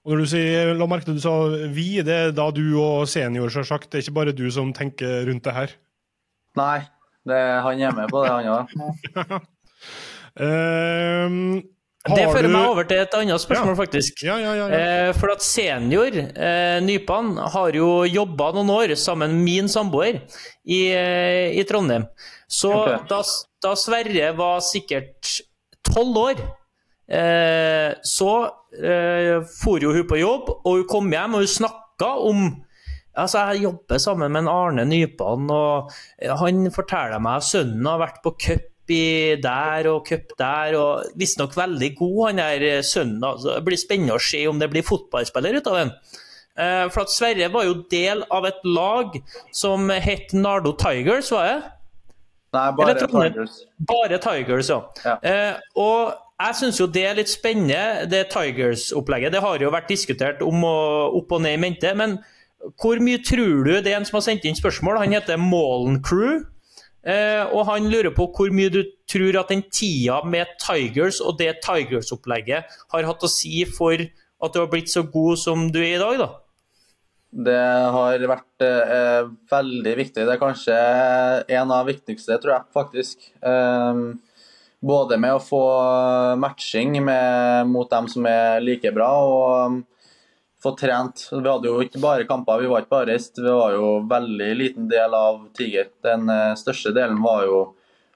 [0.06, 1.34] Og når du sier, La merke til du sa
[1.74, 3.88] vi, det er da du og senior, selvsagt.
[3.90, 5.72] Det er ikke bare du som tenker rundt det her?
[6.56, 6.84] Nei,
[7.26, 9.40] det, han er med på det, han òg.
[10.38, 11.40] um,
[12.14, 12.52] det fører du...
[12.54, 13.78] meg over til et annet spørsmål, ja.
[13.80, 14.22] faktisk.
[14.28, 19.42] Ja, ja, eh, for at senior, eh, Nypan, har jo jobba noen år sammen med
[19.48, 20.22] min samboer
[20.62, 22.06] i, eh, i Trondheim.
[22.46, 23.02] Så okay.
[23.10, 23.24] da,
[23.66, 25.40] da, Sverre var sikkert
[25.86, 26.44] tolv år,
[27.08, 28.30] eh, så
[28.76, 32.46] eh, for jo hun på jobb, og hun kom hjem og hun snakka om
[33.16, 38.18] Altså, Jeg jobber sammen med Arne Nypan, og han forteller meg at sønnen har vært
[38.20, 43.24] på cup der og cup der, og visstnok veldig god, han der sønnen.
[43.24, 45.94] Altså, det blir spennende å se om det blir fotballspiller ut av den.
[46.56, 49.16] Eh, for at Sverre var jo del av et lag
[49.54, 51.56] som het Nardo Tigers, var det?
[52.56, 53.58] Nei, bare Tigers.
[53.90, 54.80] Bare Tigers, ja.
[55.04, 55.18] ja.
[55.20, 59.32] Eh, og jeg syns jo det er litt spennende, det Tigers-opplegget.
[59.32, 61.92] Det har jo vært diskutert om og opp og ned i mente.
[61.96, 62.18] Men
[62.80, 65.00] hvor mye tror du det er en som har sendt inn spørsmål?
[65.04, 66.42] Han heter Malen Crew.
[67.06, 71.38] Eh, og han lurer på hvor mye du tror at den tida med Tigers og
[71.38, 75.78] det Tigers-opplegget har hatt å si for at du har blitt så god som du
[75.84, 76.28] er i dag, da?
[77.36, 80.22] Det har vært eh, veldig viktig.
[80.24, 80.76] Det er kanskje
[81.58, 83.26] en av viktigste, tror jeg faktisk.
[83.44, 84.00] Eh,
[84.80, 85.60] både med å få
[86.40, 89.78] matching med, mot dem som er like bra, og um,
[90.62, 91.26] få trent.
[91.32, 93.36] Vi hadde jo ikke bare kamper, vi var ikke bare reist.
[93.36, 95.92] Vi var jo veldig liten del av Tiger.
[96.06, 97.62] Den eh, største delen var jo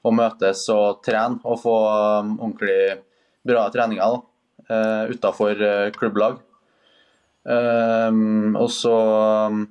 [0.01, 1.77] å møtes og trene og få
[2.25, 3.03] um, ordentlig
[3.45, 4.23] bra treninger.
[4.71, 5.61] uh, utafor
[5.93, 6.41] klubblag.
[7.49, 8.97] Og så
[9.49, 9.63] um,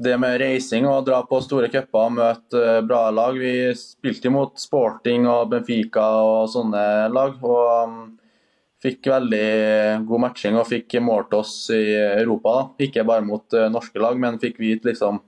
[0.00, 3.36] det med reising og dra på store cuper og møte bra lag.
[3.36, 7.36] Vi spilte imot Sporting og Benfica og sånne lag.
[7.42, 8.00] og um,
[8.80, 12.54] Fikk veldig god matching og fikk målt oss i Europa.
[12.54, 12.86] Da.
[12.86, 15.20] Ikke bare mot uh, norske lag, men fikk vite liksom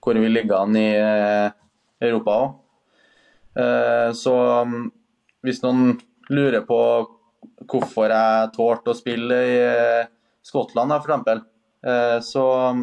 [0.00, 1.48] hvor vi ligger an i uh,
[2.00, 2.56] Europa òg.
[4.16, 4.84] Så um,
[5.44, 5.96] hvis noen
[6.30, 6.78] lurer på
[7.68, 9.56] hvorfor jeg tålte å spille i
[10.46, 11.46] Skottland, f.eks.,
[12.26, 12.82] så um,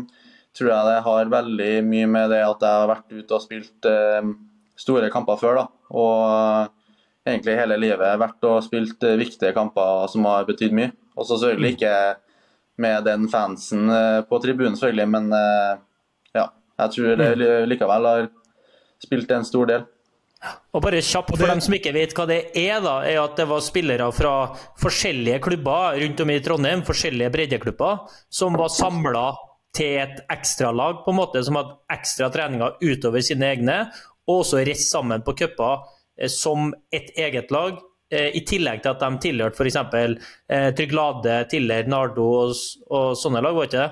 [0.57, 3.87] tror jeg det har veldig mye med det at jeg har vært ute og spilt
[3.89, 4.29] eh,
[4.79, 5.59] store kamper før.
[5.59, 6.93] da, Og eh,
[7.27, 10.93] egentlig hele livet vært og spilt eh, viktige kamper som har betydd mye.
[11.17, 11.93] Og så selvfølgelig ikke
[12.83, 15.83] med den fansen eh, på tribunen, selvfølgelig, men eh,
[16.37, 16.47] ja.
[16.77, 17.69] Jeg tror det mm.
[17.71, 18.27] likevel har
[19.01, 19.85] spilt en stor del.
[20.45, 23.47] Og bare kjapt for dem som ikke vet hva det er, da, er at det
[23.49, 24.33] var spillere fra
[24.81, 29.25] forskjellige klubber rundt om i Trondheim, forskjellige breddeklubber, som var samla
[29.77, 33.79] til et ekstralag på en måte, som hadde ekstra treninger utover sine egne,
[34.27, 35.85] og også reist sammen på cuper
[36.19, 37.81] eh, som et eget lag.
[38.11, 39.79] Eh, I tillegg til at de tilhørte f.eks.
[40.47, 42.55] Eh, Tryglade, Tiller, Nardo og,
[42.91, 43.91] og, sånne lag, var ikke det?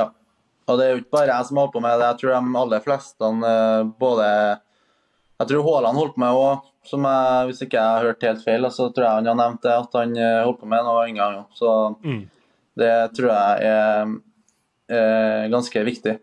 [0.00, 0.08] Ja.
[0.64, 2.06] Og det er jo ikke bare jeg som holder på med det.
[2.10, 4.28] Jeg tror de aller fleste eh, både
[5.40, 6.68] Jeg tror Haaland holdt på med òg,
[7.48, 8.68] hvis ikke jeg har hørt helt feil.
[8.70, 10.14] Så tror jeg han har nevnt det, at han
[10.44, 11.42] holdt på med noe òg.
[11.58, 11.72] Så
[12.04, 12.22] mm.
[12.78, 14.14] det tror jeg er
[14.88, 16.16] er, ganske viktig.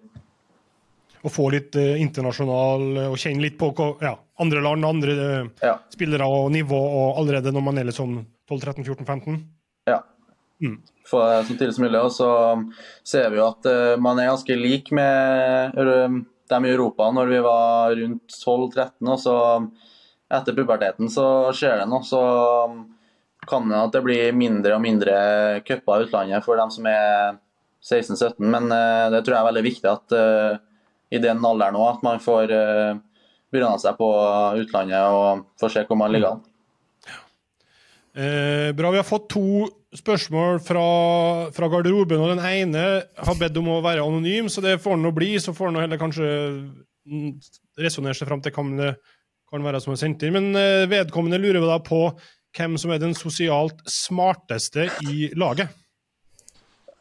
[1.21, 3.69] Å få litt eh, internasjonal eh, og kjenne litt på
[4.01, 5.75] ja, andre land, andre eh, ja.
[5.93, 8.15] spillere og nivå og allerede når man er liksom
[8.49, 9.37] 12-13-14-15?
[9.89, 9.99] Ja.
[10.61, 10.79] Mm.
[11.09, 12.01] Få det så tidlig som mulig.
[12.01, 12.31] Og så
[13.05, 15.77] ser vi jo at eh, man er ganske lik med
[16.51, 18.91] dem i Europa når vi var rundt 12-13.
[19.07, 19.35] Og så
[20.31, 21.25] etter puberteten så
[21.55, 22.05] skjer det noe.
[22.07, 22.21] Så
[23.49, 25.15] kan det at det blir mindre og mindre
[25.67, 27.39] cuper i utlandet for dem som er
[27.81, 28.35] 16-17.
[28.45, 30.59] Men uh, det tror jeg er veldig viktig at uh,
[31.11, 33.01] i den alderen òg, at man får uh,
[33.51, 34.07] bryna seg på
[34.61, 36.47] utlandet og får se hvor man ligger an.
[38.13, 38.91] Eh, bra.
[38.91, 39.67] Vi har fått to
[39.97, 40.83] spørsmål fra,
[41.51, 42.83] fra, garderoben, og den ene
[43.17, 45.33] har bedt om å være anonym, så det får han nå bli.
[45.41, 46.29] Så får han heller kanskje
[47.81, 48.93] resonnere seg fram til hva det
[49.51, 50.37] kan være som er sendt inn.
[50.37, 52.05] Men eh, vedkommende lurer da på
[52.55, 55.71] hvem som er den sosialt smarteste i laget.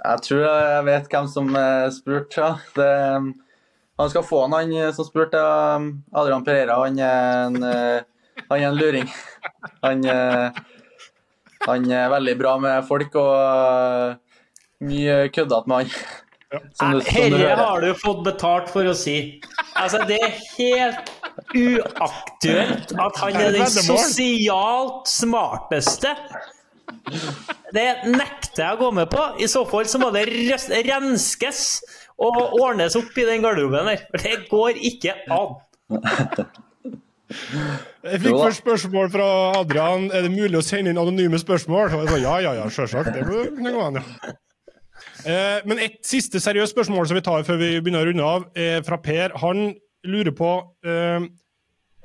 [0.01, 1.51] Jeg tror jeg vet hvem som
[1.93, 2.41] spurte.
[2.41, 2.51] Ja.
[2.74, 2.91] Det,
[4.01, 5.41] han skal få han, han som spurte.
[6.16, 6.78] Adrian Pereira.
[6.80, 7.61] Han er en,
[8.49, 9.11] han er en luring.
[9.84, 10.07] Han,
[11.67, 15.95] han, er veldig bra med folk og mye køddete med han.
[16.51, 19.39] Herre har du fått betalt for å si.
[19.79, 21.13] Altså, det er helt
[21.55, 26.15] uaktuelt at han er den sosialt smarteste.
[27.71, 29.23] Det nekter jeg å gå med på.
[29.39, 31.63] I så fall så må det renskes
[32.21, 34.03] og ordnes opp i den garderoben der.
[34.11, 35.55] For det går ikke an.
[37.31, 39.26] Jeg fikk først spørsmål fra
[39.61, 41.93] Adrian er det mulig å sende inn anonyme spørsmål.
[41.95, 43.12] Og jeg sa ja, ja, ja, selvsagt.
[43.14, 44.33] Det kunne gå an, ja.
[45.24, 48.47] Eh, men et siste seriøst spørsmål som vi tar før vi begynner å runde av,
[48.57, 49.37] er fra Per.
[49.43, 49.70] Han
[50.09, 50.51] lurer på
[50.87, 51.26] eh,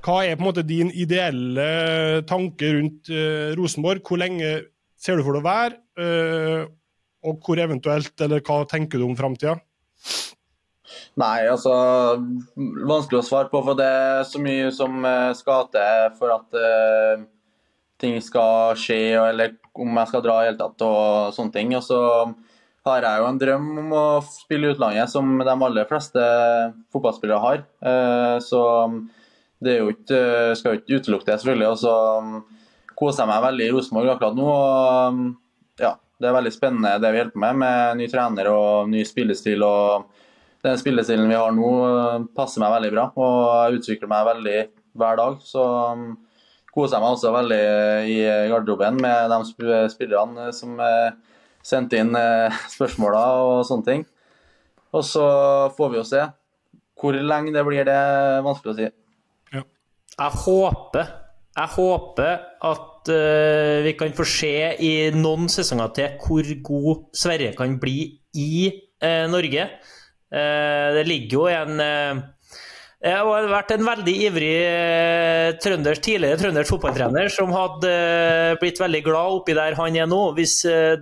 [0.06, 4.04] hva er på en måte din ideelle tanke rundt eh, Rosenborg?
[4.06, 4.52] Hvor lenge
[5.00, 5.80] ser du for deg å være?
[7.26, 9.56] Og hvor eventuelt, eller hva tenker du om framtida?
[11.20, 11.72] Nei, altså
[12.56, 16.58] Vanskelig å svare på, for det er så mye som eh, skal til for at
[16.60, 17.24] uh,
[18.02, 21.72] ting skal skje, eller om jeg skal dra i hele tatt og sånne ting.
[21.78, 22.00] Og så
[22.86, 26.26] har jeg jo en drøm om å spille utlandet, som de aller fleste
[26.92, 27.64] fotballspillere har.
[27.80, 28.62] Uh, så
[29.64, 30.20] det er jo ikke,
[30.60, 31.72] skal jo ikke utelukke det, selvfølgelig.
[31.72, 34.52] Og så koser jeg meg veldig i Rosenborg akkurat nå.
[34.52, 35.24] og um,
[35.80, 39.64] ja, Det er veldig spennende det vi hjelper med, med ny trener og ny spillestil.
[39.64, 40.15] og
[40.66, 41.72] Den spillestilen vi har nå,
[42.38, 44.60] passer meg veldig bra og jeg utvikler meg veldig
[44.98, 45.36] hver dag.
[45.46, 46.08] Så um,
[46.74, 47.62] koser jeg meg også veldig
[48.10, 48.18] i
[48.52, 50.80] garderoben med de spillerne som
[51.66, 54.08] sendte inn eh, spørsmåla og sånne ting.
[54.96, 55.28] Og så
[55.76, 56.24] får vi jo se.
[56.96, 58.90] Hvor lenge det blir, det er vanskelig å si.
[59.56, 59.64] Ja.
[60.16, 61.14] Jeg håper
[61.56, 62.32] jeg håper
[62.68, 68.10] at uh, vi kan få se i noen sesonger til hvor god Sverre kan bli
[68.36, 68.50] i
[69.00, 69.70] uh, Norge.
[70.36, 71.80] Uh, det ligger jo en
[73.06, 74.56] Jeg har vært en veldig ivrig
[75.62, 77.92] trønders, tidligere trøndersk fotballtrener som hadde
[78.62, 80.56] blitt veldig glad oppi der han er nå, hvis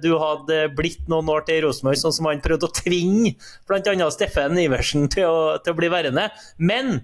[0.03, 3.37] du hadde blitt noen år til i Rosenborg, sånn som han prøvde å tvinge
[3.69, 4.09] bl.a.
[4.11, 6.27] Steffen Iversen til å, til å bli værende.
[6.59, 6.97] Men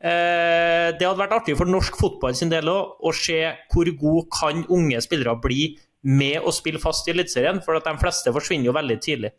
[0.00, 3.36] Eh, det hadde vært artig for norsk fotball sin del òg, å se
[3.72, 5.74] hvor god kan unge spillere bli
[6.08, 9.34] med å spille fast i Eliteserien, for at de fleste forsvinner jo veldig tidlig.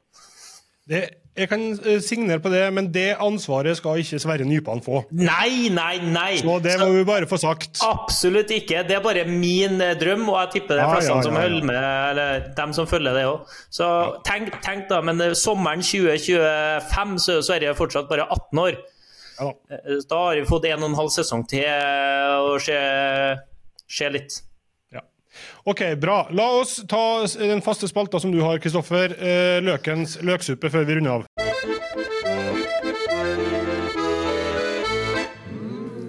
[0.86, 1.01] Det,
[1.32, 5.03] jeg kan eh, signere på det, men det ansvaret skal ikke Sverre Nypan få.
[5.15, 6.41] Nei, nei, nei!
[6.41, 7.79] Så det må vi bare få sagt.
[7.88, 8.84] Absolutt ikke.
[8.88, 11.38] Det er bare min eh, drøm, og jeg tipper det er Ja, ja, ja, som
[11.38, 11.47] ja, ja.
[11.47, 11.79] holder med,
[12.11, 13.55] eller dem som følger det òg.
[13.71, 13.88] Så
[14.27, 18.82] tenk, tenk da, men eh, sommeren 2025 så er Sverige fortsatt bare 18 år.
[19.41, 22.75] Da har vi fått en og en halv sesong til å se,
[23.89, 24.41] se litt.
[25.66, 25.72] Ja.
[25.72, 26.28] OK, bra.
[26.32, 29.14] La oss ta den faste spalta som du har, Kristoffer.
[29.14, 31.28] Eh, løkens løksuppe før vi runder av.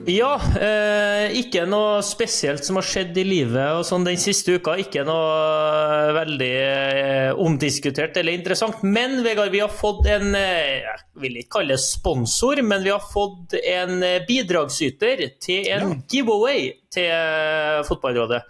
[0.03, 4.75] Ja, eh, ikke noe spesielt som har skjedd i livet og sånn den siste uka.
[4.83, 8.83] Ikke noe veldig eh, omdiskutert eller interessant.
[8.83, 12.91] Men Vegard, vi har fått en eh, Jeg vil ikke kalle det sponsor, men vi
[12.91, 18.43] har fått en eh, bidragsyter til en giveaway til eh, Fotballrådet.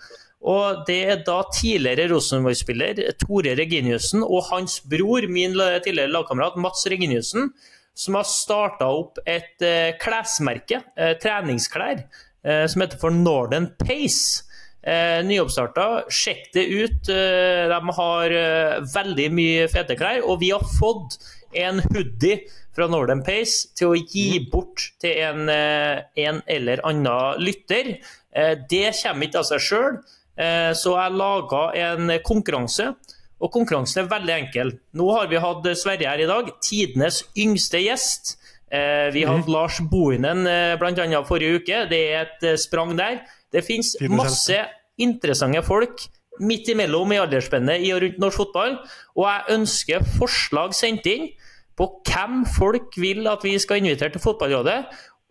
[0.42, 6.82] Og det er da tidligere Rosenborg-spiller Tore Reginiussen og hans bror, min tidligere lagkamerat Mats
[6.90, 7.52] Reginiussen,
[7.94, 12.06] som har starta opp et eh, klesmerke, eh, treningsklær,
[12.44, 14.48] eh, som heter for Northern Pace.
[14.82, 16.08] Eh, nyoppstarta.
[16.10, 17.06] Sjekk det ut.
[17.06, 18.32] De har
[18.96, 20.24] veldig mye fete klær.
[20.26, 21.20] Og vi har fått
[21.54, 22.40] en hoodie
[22.74, 27.92] fra Northern Pace til å gi bort til en, en eller annen lytter.
[28.32, 30.00] Det kommer ikke av seg sjøl,
[30.32, 32.86] så jeg laga en konkurranse.
[33.42, 34.70] Og konkurransen er veldig enkel.
[34.96, 38.36] Nå har vi hatt Sverre her i dag, tidenes yngste gjest.
[38.72, 41.22] Eh, vi hadde Lars Bohinen eh, bl.a.
[41.28, 41.82] forrige uke.
[41.90, 43.20] Det er et eh, sprang der.
[43.52, 44.56] Det fins masse
[44.96, 46.06] interessante folk
[46.40, 48.78] midt imellom i aldersspennet i og rundt norsk fotball.
[49.18, 51.28] Og jeg ønsker forslag sendt inn
[51.76, 54.78] på hvem folk vil at vi skal invitere til Fotballrådet.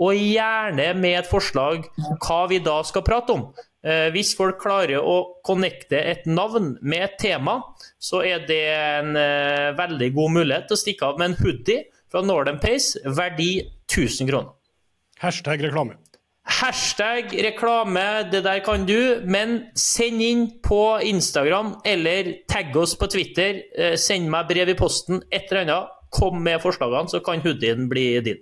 [0.01, 1.85] Og gjerne med et forslag
[2.21, 3.49] hva vi da skal prate om.
[3.81, 5.15] Eh, hvis folk klarer å
[5.45, 7.57] connecte et navn med et tema,
[7.97, 11.87] så er det en eh, veldig god mulighet til å stikke av med en hoodie
[12.11, 13.55] fra Northern Pace, verdi
[13.89, 14.53] 1000 kroner.
[15.21, 15.97] Hashtag reklame.
[16.51, 23.09] Hashtag reklame, det der kan du, men send inn på Instagram eller tagg oss på
[23.13, 23.63] Twitter.
[23.77, 25.97] Eh, Send meg brev i posten, et eller annet.
[26.11, 28.41] Kom med forslagene, så kan hoodien bli din.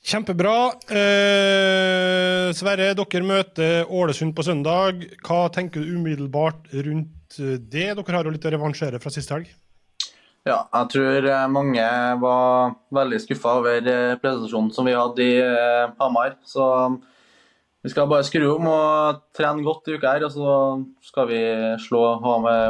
[0.00, 0.72] Kjempebra.
[0.88, 5.02] Eh, Sverre, dere møter Ålesund på søndag.
[5.26, 7.90] Hva tenker du umiddelbart rundt det?
[7.98, 9.50] Dere har jo litt å revansjere fra sist helg.
[10.48, 11.84] Ja, jeg tror eh, mange
[12.22, 16.38] var veldig skuffa over presentasjonen prestasjonen som vi hadde i eh, Hamar.
[16.48, 16.64] Så
[17.84, 20.56] vi skal bare skru om og trene godt i uka her, og så
[21.04, 21.42] skal vi
[21.84, 22.02] slå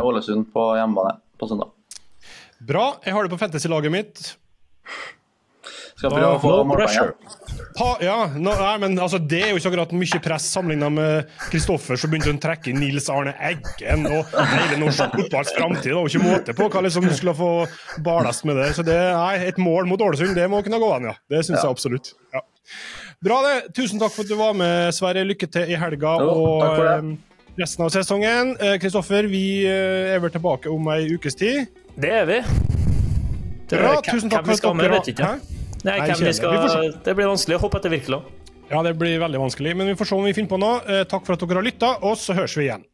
[0.02, 1.70] Ålesund på hjemmebane på søndag.
[2.58, 2.96] Bra.
[3.06, 4.26] Jeg har det på fantasy-laget mitt.
[6.00, 7.12] Skal prøve å få No pressure.
[7.76, 11.28] Ha, ja, no, nei, men altså, Det er jo ikke akkurat mye press sammenligna med
[11.52, 15.90] Kristoffer, som begynte å trekke Nils Arne Eggen og hele norsk fotballs framtid.
[15.92, 17.50] Det var ikke måte på hva liksom du skulle få
[18.06, 18.70] barlast med det.
[18.78, 21.14] Så det er et mål mot Ålesund, det må kunne gå an, ja.
[21.30, 21.68] Det syns Ja.
[21.68, 22.12] jeg absolutt.
[22.34, 22.42] Ja.
[23.20, 23.74] Bra, det.
[23.76, 25.26] Tusen takk for at du var med, Sverre.
[25.28, 27.10] Lykke til i helga Jo, og eh,
[27.60, 28.54] resten av sesongen.
[28.56, 31.66] Eh, Kristoffer, vi eh, er vel tilbake om ei ukes tid.
[32.00, 32.40] Det er vi.
[33.68, 35.59] Det er- Bra, tusen takk hvem vi for at med, dere vet ikke.
[35.86, 37.58] Nei, Nei, skal, det blir vanskelig.
[37.62, 38.24] Håper at det virker.
[38.70, 40.82] Ja, det blir veldig vanskelig, men vi får se om vi finner på noe.
[40.86, 42.84] Eh, Takk for at dere har lytta, og så høres vi igjen.